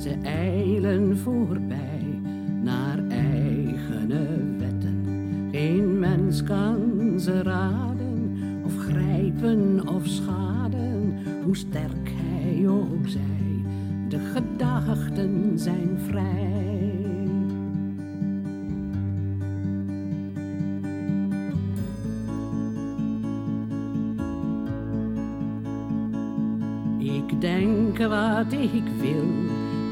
Ze 0.00 0.10
eilen 0.22 1.18
voorbij 1.18 2.20
naar 2.62 2.98
eigene 3.08 4.56
wetten. 4.58 5.04
Geen 5.52 5.98
mens 5.98 6.42
kan 6.42 7.14
ze 7.20 7.42
raden, 7.42 8.32
of 8.64 8.76
grijpen 8.76 9.88
of 9.88 10.06
schaden, 10.06 11.18
hoe 11.44 11.56
sterk 11.56 12.12
hij 12.14 12.68
ook 12.68 13.08
zij. 13.08 13.37
De 14.08 14.18
gedachten 14.18 15.52
zijn 15.54 15.98
vrij. 16.06 16.46
Ik 26.98 27.40
denk 27.40 27.98
wat 27.98 28.52
ik 28.52 28.84
wil, 29.00 29.26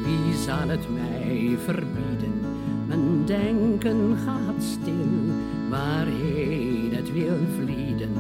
wie 0.04 0.34
zal 0.44 0.68
het 0.68 0.86
mij 0.92 1.56
verbieden? 1.64 2.34
Mijn 2.86 3.24
denken 3.24 4.16
gaat 4.24 4.62
stil, 4.62 5.34
waarheen 5.70 6.94
het 6.94 7.12
wil 7.12 7.38
vlieden. 7.60 8.10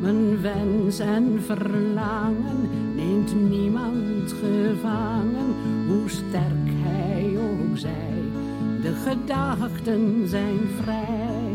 Mijn 0.00 0.40
wens 0.40 0.98
en 0.98 1.42
verlangen 1.46 2.68
neemt 2.94 3.50
niemand 3.50 4.15
gevangen, 4.32 5.54
hoe 5.86 6.08
sterk 6.08 6.68
hij 6.82 7.38
ook 7.38 7.78
zij. 7.78 8.22
De 8.82 8.92
gedachten 8.92 10.28
zijn 10.28 10.58
vrij. 10.82 11.54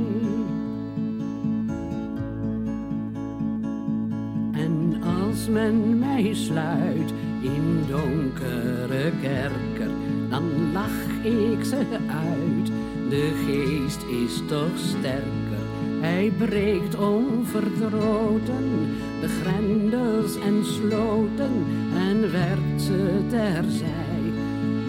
En 4.52 5.02
als 5.04 5.48
men 5.48 6.00
mij 6.00 6.34
sluit 6.34 7.14
in 7.42 7.84
donkere 7.90 9.12
kerker, 9.22 9.92
dan 10.30 10.44
lach 10.74 11.24
ik 11.24 11.64
ze 11.64 11.86
uit. 12.08 12.72
De 13.10 13.32
geest 13.46 14.04
is 14.04 14.42
toch 14.48 14.78
sterker 14.78 15.66
Hij 16.00 16.32
breekt 16.38 16.96
onverdroten 16.96 18.88
de 19.22 19.28
grendels 19.28 20.36
en 20.40 20.66
sloten 20.66 21.66
en 21.96 22.32
werpt 22.32 22.82
ze 22.82 23.22
terzij. 23.30 24.22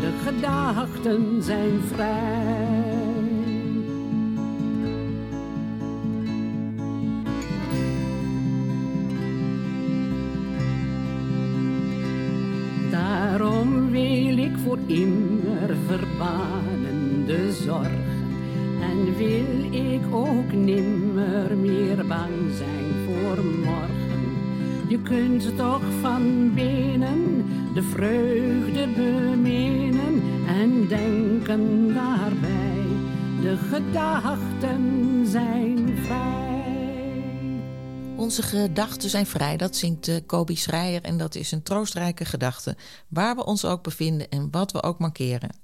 De 0.01 0.13
gedachten 0.25 1.43
zijn 1.43 1.81
vrij. 1.95 2.83
Daarom 12.91 13.91
wil 13.91 14.39
ik 14.39 14.57
voor 14.65 14.79
immer 14.87 15.77
verbannen 15.87 17.27
de 17.27 17.53
zorgen 17.53 18.23
en 18.81 19.17
wil 19.17 19.81
ik 19.81 20.15
ook 20.15 20.53
nimmer 20.53 21.57
meer 21.57 22.07
bang 22.07 22.51
zijn 22.57 22.93
voor 23.05 23.45
morgen. 23.45 23.92
Je 24.93 25.03
kunt 25.03 25.57
toch 25.57 25.83
van 26.01 26.55
binnen 26.55 27.45
de 27.75 27.83
vreugde 27.83 28.89
beminnen 28.89 30.47
en 30.47 30.89
denken 30.89 31.95
daarbij. 31.95 32.85
De 33.41 33.57
gedachten 33.57 35.27
zijn 35.27 35.97
vrij. 35.97 37.63
Onze 38.17 38.43
gedachten 38.43 39.11
zijn 39.11 39.27
vrij, 39.27 39.57
dat 39.57 39.77
zingt 39.77 40.09
uh, 40.09 40.17
Kobi 40.27 40.57
Schreier 40.57 41.03
en 41.03 41.19
dat 41.19 41.35
is 41.35 41.53
een 41.53 41.63
troostrijke 41.63 42.25
gedachte, 42.25 42.77
waar 43.09 43.37
we 43.37 43.45
ons 43.45 43.65
ook 43.65 43.83
bevinden 43.83 44.29
en 44.29 44.51
wat 44.51 44.73
we 44.73 44.83
ook 44.83 44.99
mankeren. 44.99 45.57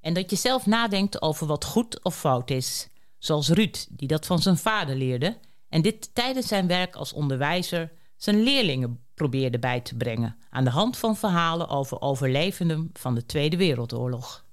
En 0.00 0.14
dat 0.14 0.30
je 0.30 0.36
zelf 0.36 0.66
nadenkt 0.66 1.22
over 1.22 1.46
wat 1.46 1.64
goed 1.64 2.04
of 2.04 2.16
fout 2.18 2.50
is. 2.50 2.88
Zoals 3.18 3.48
Ruud, 3.48 3.86
die 3.90 4.08
dat 4.08 4.26
van 4.26 4.38
zijn 4.38 4.56
vader 4.56 4.96
leerde 4.96 5.38
en 5.68 5.82
dit 5.82 6.14
tijdens 6.14 6.48
zijn 6.48 6.66
werk 6.66 6.96
als 6.96 7.12
onderwijzer 7.12 7.98
zijn 8.22 8.42
leerlingen 8.42 9.04
probeerde 9.14 9.58
bij 9.58 9.80
te 9.80 9.96
brengen 9.96 10.36
aan 10.50 10.64
de 10.64 10.70
hand 10.70 10.96
van 10.96 11.16
verhalen 11.16 11.68
over 11.68 12.00
overlevenden 12.00 12.90
van 12.92 13.14
de 13.14 13.26
Tweede 13.26 13.56
Wereldoorlog. 13.56 14.44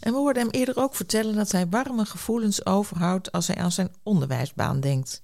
En 0.00 0.12
we 0.12 0.18
hoorden 0.18 0.42
hem 0.42 0.50
eerder 0.50 0.76
ook 0.76 0.94
vertellen 0.94 1.34
dat 1.34 1.52
hij 1.52 1.68
warme 1.68 2.04
gevoelens 2.04 2.66
overhoudt 2.66 3.32
als 3.32 3.46
hij 3.46 3.56
aan 3.56 3.72
zijn 3.72 3.94
onderwijsbaan 4.02 4.80
denkt. 4.80 5.22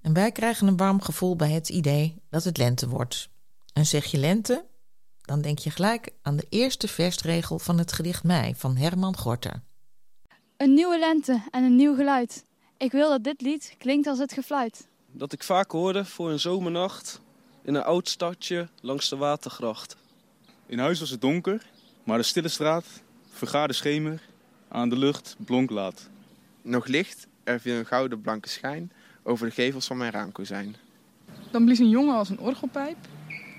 En 0.00 0.12
wij 0.12 0.32
krijgen 0.32 0.66
een 0.66 0.76
warm 0.76 1.00
gevoel 1.00 1.36
bij 1.36 1.50
het 1.50 1.68
idee 1.68 2.22
dat 2.30 2.44
het 2.44 2.56
lente 2.56 2.88
wordt. 2.88 3.28
En 3.72 3.86
zeg 3.86 4.04
je 4.04 4.18
lente, 4.18 4.64
dan 5.20 5.40
denk 5.40 5.58
je 5.58 5.70
gelijk 5.70 6.12
aan 6.22 6.36
de 6.36 6.46
eerste 6.48 6.88
versregel 6.88 7.58
van 7.58 7.78
het 7.78 7.92
gedicht 7.92 8.24
Mei 8.24 8.54
van 8.56 8.76
Herman 8.76 9.16
Gorter. 9.16 9.62
Een 10.56 10.74
nieuwe 10.74 10.98
lente 10.98 11.42
en 11.50 11.64
een 11.64 11.76
nieuw 11.76 11.94
geluid. 11.94 12.44
Ik 12.76 12.92
wil 12.92 13.08
dat 13.08 13.24
dit 13.24 13.40
lied 13.40 13.74
klinkt 13.78 14.06
als 14.06 14.18
het 14.18 14.32
gefluit. 14.32 14.89
Dat 15.12 15.32
ik 15.32 15.42
vaak 15.42 15.70
hoorde 15.70 16.04
voor 16.04 16.30
een 16.30 16.40
zomernacht 16.40 17.20
in 17.62 17.74
een 17.74 17.82
oud 17.82 18.08
stadje 18.08 18.68
langs 18.80 19.08
de 19.08 19.16
watergracht. 19.16 19.96
In 20.66 20.78
huis 20.78 21.00
was 21.00 21.10
het 21.10 21.20
donker, 21.20 21.66
maar 22.04 22.18
de 22.18 22.24
stille 22.24 22.48
straat 22.48 22.86
vergaarde 23.30 23.72
schemer 23.72 24.22
aan 24.68 24.88
de 24.88 24.98
lucht 24.98 25.36
blonk 25.38 25.70
laat. 25.70 26.08
Nog 26.62 26.86
licht, 26.86 27.26
er 27.44 27.60
viel 27.60 27.74
een 27.74 27.86
gouden 27.86 28.20
blanke 28.20 28.48
schijn 28.48 28.92
over 29.22 29.46
de 29.46 29.52
gevels 29.52 29.86
van 29.86 29.96
mijn 29.96 30.12
raamkozijn. 30.12 30.76
Dan 31.50 31.64
blies 31.64 31.78
een 31.78 31.88
jongen 31.88 32.14
als 32.14 32.28
een 32.28 32.40
orgelpijp, 32.40 32.96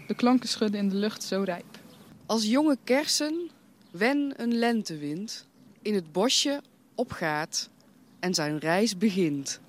de 0.08 0.14
klanken 0.14 0.50
schudden 0.50 0.80
in 0.80 0.90
de 0.90 0.96
lucht 0.96 1.24
zo 1.24 1.42
rijp. 1.44 1.80
Als 2.26 2.46
jonge 2.46 2.78
kersen 2.84 3.50
wen 3.92 4.34
een 4.38 4.54
lentewind 4.54 5.48
in 5.82 5.94
het 5.94 6.12
bosje 6.12 6.62
opgaat 6.96 7.70
en 8.20 8.34
zijn 8.34 8.58
reis 8.58 8.98
begint. 8.98 9.60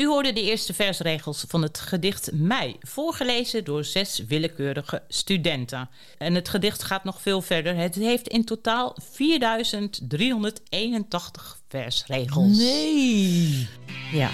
U 0.00 0.06
hoorde 0.06 0.32
de 0.32 0.42
eerste 0.42 0.74
versregels 0.74 1.44
van 1.48 1.62
het 1.62 1.80
gedicht 1.80 2.30
Mei, 2.32 2.76
voorgelezen 2.80 3.64
door 3.64 3.84
zes 3.84 4.24
willekeurige 4.28 5.02
studenten. 5.08 5.88
En 6.18 6.34
het 6.34 6.48
gedicht 6.48 6.82
gaat 6.82 7.04
nog 7.04 7.20
veel 7.20 7.42
verder. 7.42 7.76
Het 7.76 7.94
heeft 7.94 8.28
in 8.28 8.44
totaal 8.44 8.96
4381 9.12 11.58
versregels. 11.68 12.56
Nee! 12.56 13.68
Ja. 14.12 14.30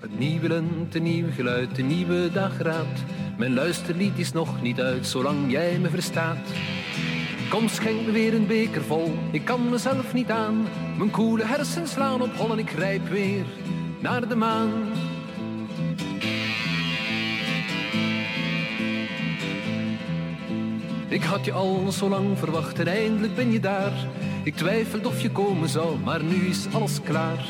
Een 0.00 0.18
nieuwe 0.18 0.48
lente, 0.48 0.98
nieuw 0.98 1.32
geluid, 1.32 1.78
een 1.78 1.86
nieuwe 1.86 2.30
dageraad. 2.32 3.04
Mijn 3.38 3.54
luisterlied 3.54 4.18
is 4.18 4.32
nog 4.32 4.62
niet 4.62 4.80
uit, 4.80 5.06
zolang 5.06 5.50
jij 5.50 5.78
me 5.78 5.90
verstaat. 5.90 6.38
Kom, 7.48 7.68
schenk 7.68 8.06
me 8.06 8.12
weer 8.12 8.34
een 8.34 8.46
beker 8.46 8.82
vol, 8.82 9.14
ik 9.30 9.44
kan 9.44 9.68
mezelf 9.68 10.12
niet 10.12 10.30
aan. 10.30 10.66
Mijn 10.98 11.10
koele 11.10 11.44
hersens 11.44 11.90
slaan 11.90 12.22
op 12.22 12.34
hol 12.36 12.52
en 12.52 12.58
ik 12.58 12.70
grijp 12.70 13.08
weer 13.08 13.44
naar 13.98 14.28
de 14.28 14.34
maan. 14.34 14.70
Ik 21.08 21.22
had 21.22 21.44
je 21.44 21.52
al 21.52 21.92
zo 21.92 22.08
lang 22.08 22.38
verwacht 22.38 22.78
en 22.78 22.86
eindelijk 22.86 23.34
ben 23.34 23.52
je 23.52 23.60
daar. 23.60 23.92
Ik 24.42 24.54
twijfelde 24.54 25.08
of 25.08 25.20
je 25.20 25.30
komen 25.30 25.68
zou, 25.68 25.98
maar 25.98 26.22
nu 26.22 26.48
is 26.48 26.66
alles 26.72 27.02
klaar. 27.02 27.46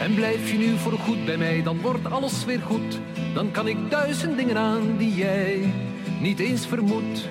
En 0.00 0.14
blijf 0.14 0.50
je 0.50 0.58
nu 0.58 0.76
voor 0.76 0.92
goed 0.92 1.24
bij 1.24 1.36
mij, 1.36 1.62
dan 1.62 1.80
wordt 1.80 2.10
alles 2.10 2.44
weer 2.44 2.60
goed. 2.60 2.98
Dan 3.34 3.50
kan 3.50 3.68
ik 3.68 3.90
duizend 3.90 4.36
dingen 4.36 4.56
aan 4.56 4.96
die 4.96 5.14
jij 5.14 5.72
niet 6.20 6.38
eens 6.38 6.66
vermoedt. 6.66 7.28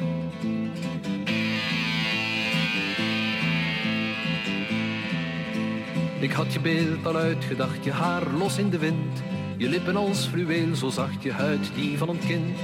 Ik 6.20 6.32
had 6.32 6.53
je 6.53 6.59
beeld 6.59 7.05
al 7.05 7.15
uitgedacht, 7.15 7.84
je 7.84 7.91
haar 7.91 8.30
los 8.38 8.57
in 8.57 8.70
de 8.70 8.78
wind. 8.78 9.22
Je 9.57 9.70
lippen 9.70 9.95
als 9.95 10.26
fluweel, 10.26 10.76
zo 10.76 10.89
zacht 10.89 11.24
je 11.24 11.32
huid 11.32 11.72
die 11.76 11.97
van 11.97 12.09
een 12.09 12.20
kind. 12.20 12.57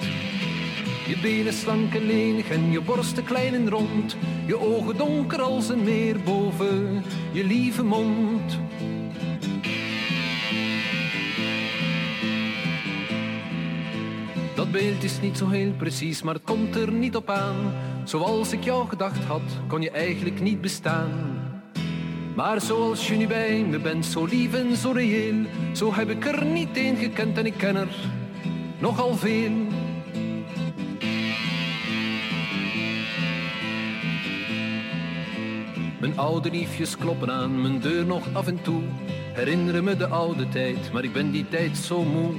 Je 1.07 1.17
benen 1.21 1.53
slank 1.53 1.93
en 1.93 2.05
lenig 2.05 2.49
en 2.49 2.71
je 2.71 2.81
borsten 2.81 3.23
klein 3.23 3.53
en 3.53 3.69
rond. 3.69 4.17
Je 4.45 4.59
ogen 4.59 4.97
donker 4.97 5.41
als 5.41 5.69
een 5.69 5.83
meer 5.83 6.19
boven 6.19 7.03
je 7.31 7.43
lieve 7.43 7.83
mond. 7.83 8.59
Dat 14.55 14.71
beeld 14.71 15.03
is 15.03 15.21
niet 15.21 15.37
zo 15.37 15.49
heel 15.49 15.71
precies, 15.71 16.21
maar 16.21 16.33
het 16.33 16.43
komt 16.43 16.75
er 16.75 16.91
niet 16.91 17.15
op 17.15 17.29
aan. 17.29 17.73
Zoals 18.03 18.51
ik 18.51 18.63
jou 18.63 18.87
gedacht 18.87 19.23
had, 19.23 19.41
kon 19.67 19.81
je 19.81 19.91
eigenlijk 19.91 20.41
niet 20.41 20.61
bestaan. 20.61 21.34
Maar 22.35 22.61
zoals 22.61 23.07
je 23.07 23.15
nu 23.15 23.27
bij 23.27 23.65
me 23.69 23.79
bent, 23.79 24.05
zo 24.05 24.25
lief 24.25 24.53
en 24.53 24.75
zo 24.75 24.91
reëel, 24.91 25.45
zo 25.73 25.93
heb 25.93 26.09
ik 26.09 26.25
er 26.25 26.45
niet 26.45 26.77
één 26.77 26.95
gekend 26.95 27.37
en 27.37 27.45
ik 27.45 27.53
ken 27.57 27.75
er 27.75 27.95
nogal 28.79 29.15
veel. 29.15 29.51
Mijn 35.99 36.17
oude 36.17 36.51
liefjes 36.51 36.97
kloppen 36.97 37.31
aan 37.31 37.61
mijn 37.61 37.79
deur 37.79 38.05
nog 38.05 38.27
af 38.33 38.47
en 38.47 38.61
toe. 38.61 38.81
Herinneren 39.33 39.83
me 39.83 39.97
de 39.97 40.07
oude 40.07 40.49
tijd, 40.49 40.91
maar 40.93 41.03
ik 41.03 41.13
ben 41.13 41.31
die 41.31 41.47
tijd 41.49 41.77
zo 41.77 42.03
moe. 42.03 42.33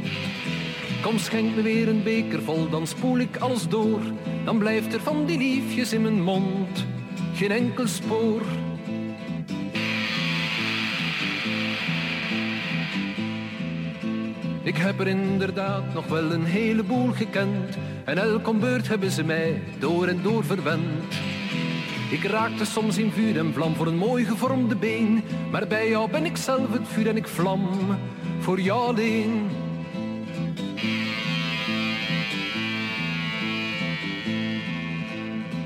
Kom, 1.02 1.18
schenk 1.18 1.54
me 1.54 1.62
weer 1.62 1.88
een 1.88 2.02
beker 2.02 2.42
vol, 2.42 2.68
dan 2.68 2.86
spoel 2.86 3.18
ik 3.18 3.36
alles 3.36 3.68
door. 3.68 4.00
Dan 4.44 4.58
blijft 4.58 4.94
er 4.94 5.00
van 5.00 5.26
die 5.26 5.38
liefjes 5.38 5.92
in 5.92 6.02
mijn 6.02 6.22
mond 6.22 6.86
geen 7.34 7.50
enkel 7.50 7.86
spoor. 7.86 8.42
Ik 14.66 14.76
heb 14.76 15.00
er 15.00 15.06
inderdaad 15.06 15.94
nog 15.94 16.06
wel 16.06 16.32
een 16.32 16.44
heleboel 16.44 17.12
gekend. 17.12 17.76
En 18.04 18.18
elk 18.18 18.48
om 18.48 18.60
beurt 18.60 18.88
hebben 18.88 19.10
ze 19.10 19.24
mij 19.24 19.62
door 19.78 20.06
en 20.06 20.22
door 20.22 20.44
verwend. 20.44 21.14
Ik 22.10 22.24
raakte 22.24 22.64
soms 22.64 22.98
in 22.98 23.10
vuur 23.10 23.38
en 23.38 23.52
vlam 23.52 23.74
voor 23.74 23.86
een 23.86 23.96
mooi 23.96 24.24
gevormde 24.24 24.76
been. 24.76 25.22
Maar 25.50 25.66
bij 25.66 25.88
jou 25.88 26.10
ben 26.10 26.24
ik 26.24 26.36
zelf 26.36 26.72
het 26.72 26.88
vuur 26.88 27.08
en 27.08 27.16
ik 27.16 27.28
vlam 27.28 27.68
voor 28.38 28.60
jou 28.60 28.86
alleen. 28.86 29.48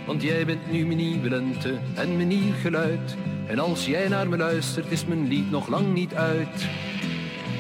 Want 0.07 0.23
jij 0.23 0.47
bent 0.47 0.71
nu 0.71 0.87
mijn 0.87 0.99
nieuwe 0.99 1.29
lente 1.29 1.79
en 1.95 2.17
mijn 2.17 2.29
nieuw 2.29 2.53
geluid. 2.63 3.17
En 3.47 3.59
als 3.59 3.87
jij 3.87 4.09
naar 4.09 4.29
me 4.29 4.37
luistert, 4.37 4.91
is 4.91 5.05
mijn 5.05 5.29
lied 5.29 5.51
nog 5.51 5.69
lang 5.69 5.95
niet 5.95 6.15
uit. 6.15 6.69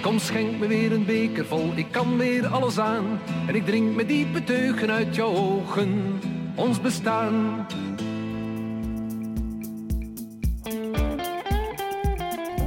Kom, 0.01 0.18
schenk 0.18 0.59
me 0.59 0.66
weer 0.66 0.92
een 0.92 1.05
beker 1.05 1.46
vol, 1.46 1.72
ik 1.74 1.86
kan 1.90 2.16
weer 2.16 2.46
alles 2.46 2.78
aan. 2.78 3.20
En 3.46 3.55
ik 3.55 3.64
drink 3.64 3.94
met 3.94 4.09
diepe 4.09 4.44
teugen 4.44 4.90
uit 4.90 5.14
jouw 5.14 5.34
ogen, 5.34 6.20
ons 6.57 6.80
bestaan. 6.80 7.66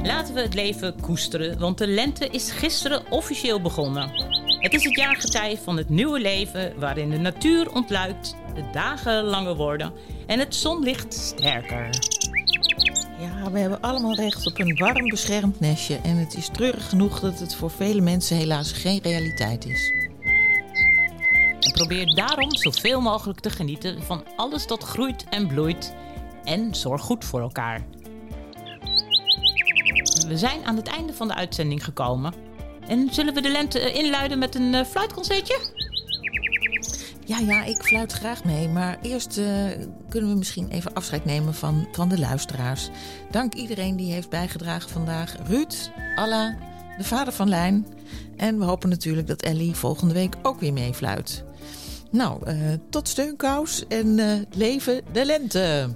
Laten 0.02 0.34
we 0.34 0.40
het 0.40 0.54
leven 0.54 1.00
koesteren, 1.00 1.58
want 1.58 1.78
de 1.78 1.86
lente 1.86 2.28
is 2.28 2.50
gisteren 2.50 3.10
officieel 3.10 3.60
begonnen. 3.60 4.10
Het 4.58 4.74
is 4.74 4.84
het 4.84 4.96
jaargetij 4.96 5.58
van 5.64 5.76
het 5.76 5.88
nieuwe 5.88 6.20
leven 6.20 6.78
waarin 6.78 7.10
de 7.10 7.18
natuur 7.18 7.72
ontluikt, 7.72 8.36
de 8.54 8.64
dagen 8.72 9.24
langer 9.24 9.54
worden 9.54 9.92
en 10.26 10.38
het 10.38 10.54
zonlicht 10.54 11.14
sterker. 11.14 12.13
Ja, 13.24 13.50
we 13.50 13.58
hebben 13.58 13.80
allemaal 13.80 14.14
recht 14.14 14.46
op 14.46 14.58
een 14.58 14.76
warm 14.76 15.08
beschermd 15.08 15.60
nestje. 15.60 15.96
En 16.02 16.16
het 16.16 16.36
is 16.36 16.48
treurig 16.48 16.88
genoeg 16.88 17.20
dat 17.20 17.38
het 17.38 17.54
voor 17.54 17.70
vele 17.70 18.00
mensen 18.00 18.36
helaas 18.36 18.72
geen 18.72 19.00
realiteit 19.02 19.66
is. 19.66 19.92
En 21.60 21.72
probeer 21.72 22.14
daarom 22.14 22.56
zoveel 22.56 23.00
mogelijk 23.00 23.40
te 23.40 23.50
genieten 23.50 24.02
van 24.02 24.24
alles 24.36 24.66
dat 24.66 24.82
groeit 24.82 25.24
en 25.30 25.46
bloeit. 25.46 25.94
En 26.44 26.74
zorg 26.74 27.02
goed 27.02 27.24
voor 27.24 27.40
elkaar. 27.40 27.84
We 30.26 30.38
zijn 30.38 30.64
aan 30.64 30.76
het 30.76 30.88
einde 30.88 31.12
van 31.12 31.28
de 31.28 31.34
uitzending 31.34 31.84
gekomen. 31.84 32.34
En 32.88 33.08
zullen 33.10 33.34
we 33.34 33.40
de 33.40 33.50
lente 33.50 33.80
eh, 33.80 33.94
inluiden 33.94 34.38
met 34.38 34.54
een 34.54 34.74
eh, 34.74 34.84
fluitconcertje? 34.84 35.83
Ja, 37.26 37.38
ja, 37.38 37.64
ik 37.64 37.82
fluit 37.82 38.12
graag 38.12 38.44
mee. 38.44 38.68
Maar 38.68 38.98
eerst 39.02 39.38
eh, 39.38 39.46
kunnen 40.08 40.30
we 40.30 40.36
misschien 40.36 40.68
even 40.68 40.92
afscheid 40.92 41.24
nemen 41.24 41.54
van, 41.54 41.88
van 41.92 42.08
de 42.08 42.18
luisteraars. 42.18 42.88
Dank 43.30 43.54
iedereen 43.54 43.96
die 43.96 44.12
heeft 44.12 44.28
bijgedragen 44.28 44.90
vandaag. 44.90 45.36
Ruud, 45.46 45.90
Alla, 46.14 46.56
de 46.98 47.04
vader 47.04 47.32
van 47.32 47.48
Lijn. 47.48 47.86
En 48.36 48.58
we 48.58 48.64
hopen 48.64 48.88
natuurlijk 48.88 49.26
dat 49.26 49.42
Ellie 49.42 49.74
volgende 49.74 50.14
week 50.14 50.36
ook 50.42 50.60
weer 50.60 50.72
meefluit. 50.72 51.44
Nou, 52.10 52.46
eh, 52.46 52.56
tot 52.90 53.08
steunkous 53.08 53.86
en 53.88 54.18
eh, 54.18 54.40
leven 54.50 55.00
de 55.12 55.24
lente. 55.24 55.88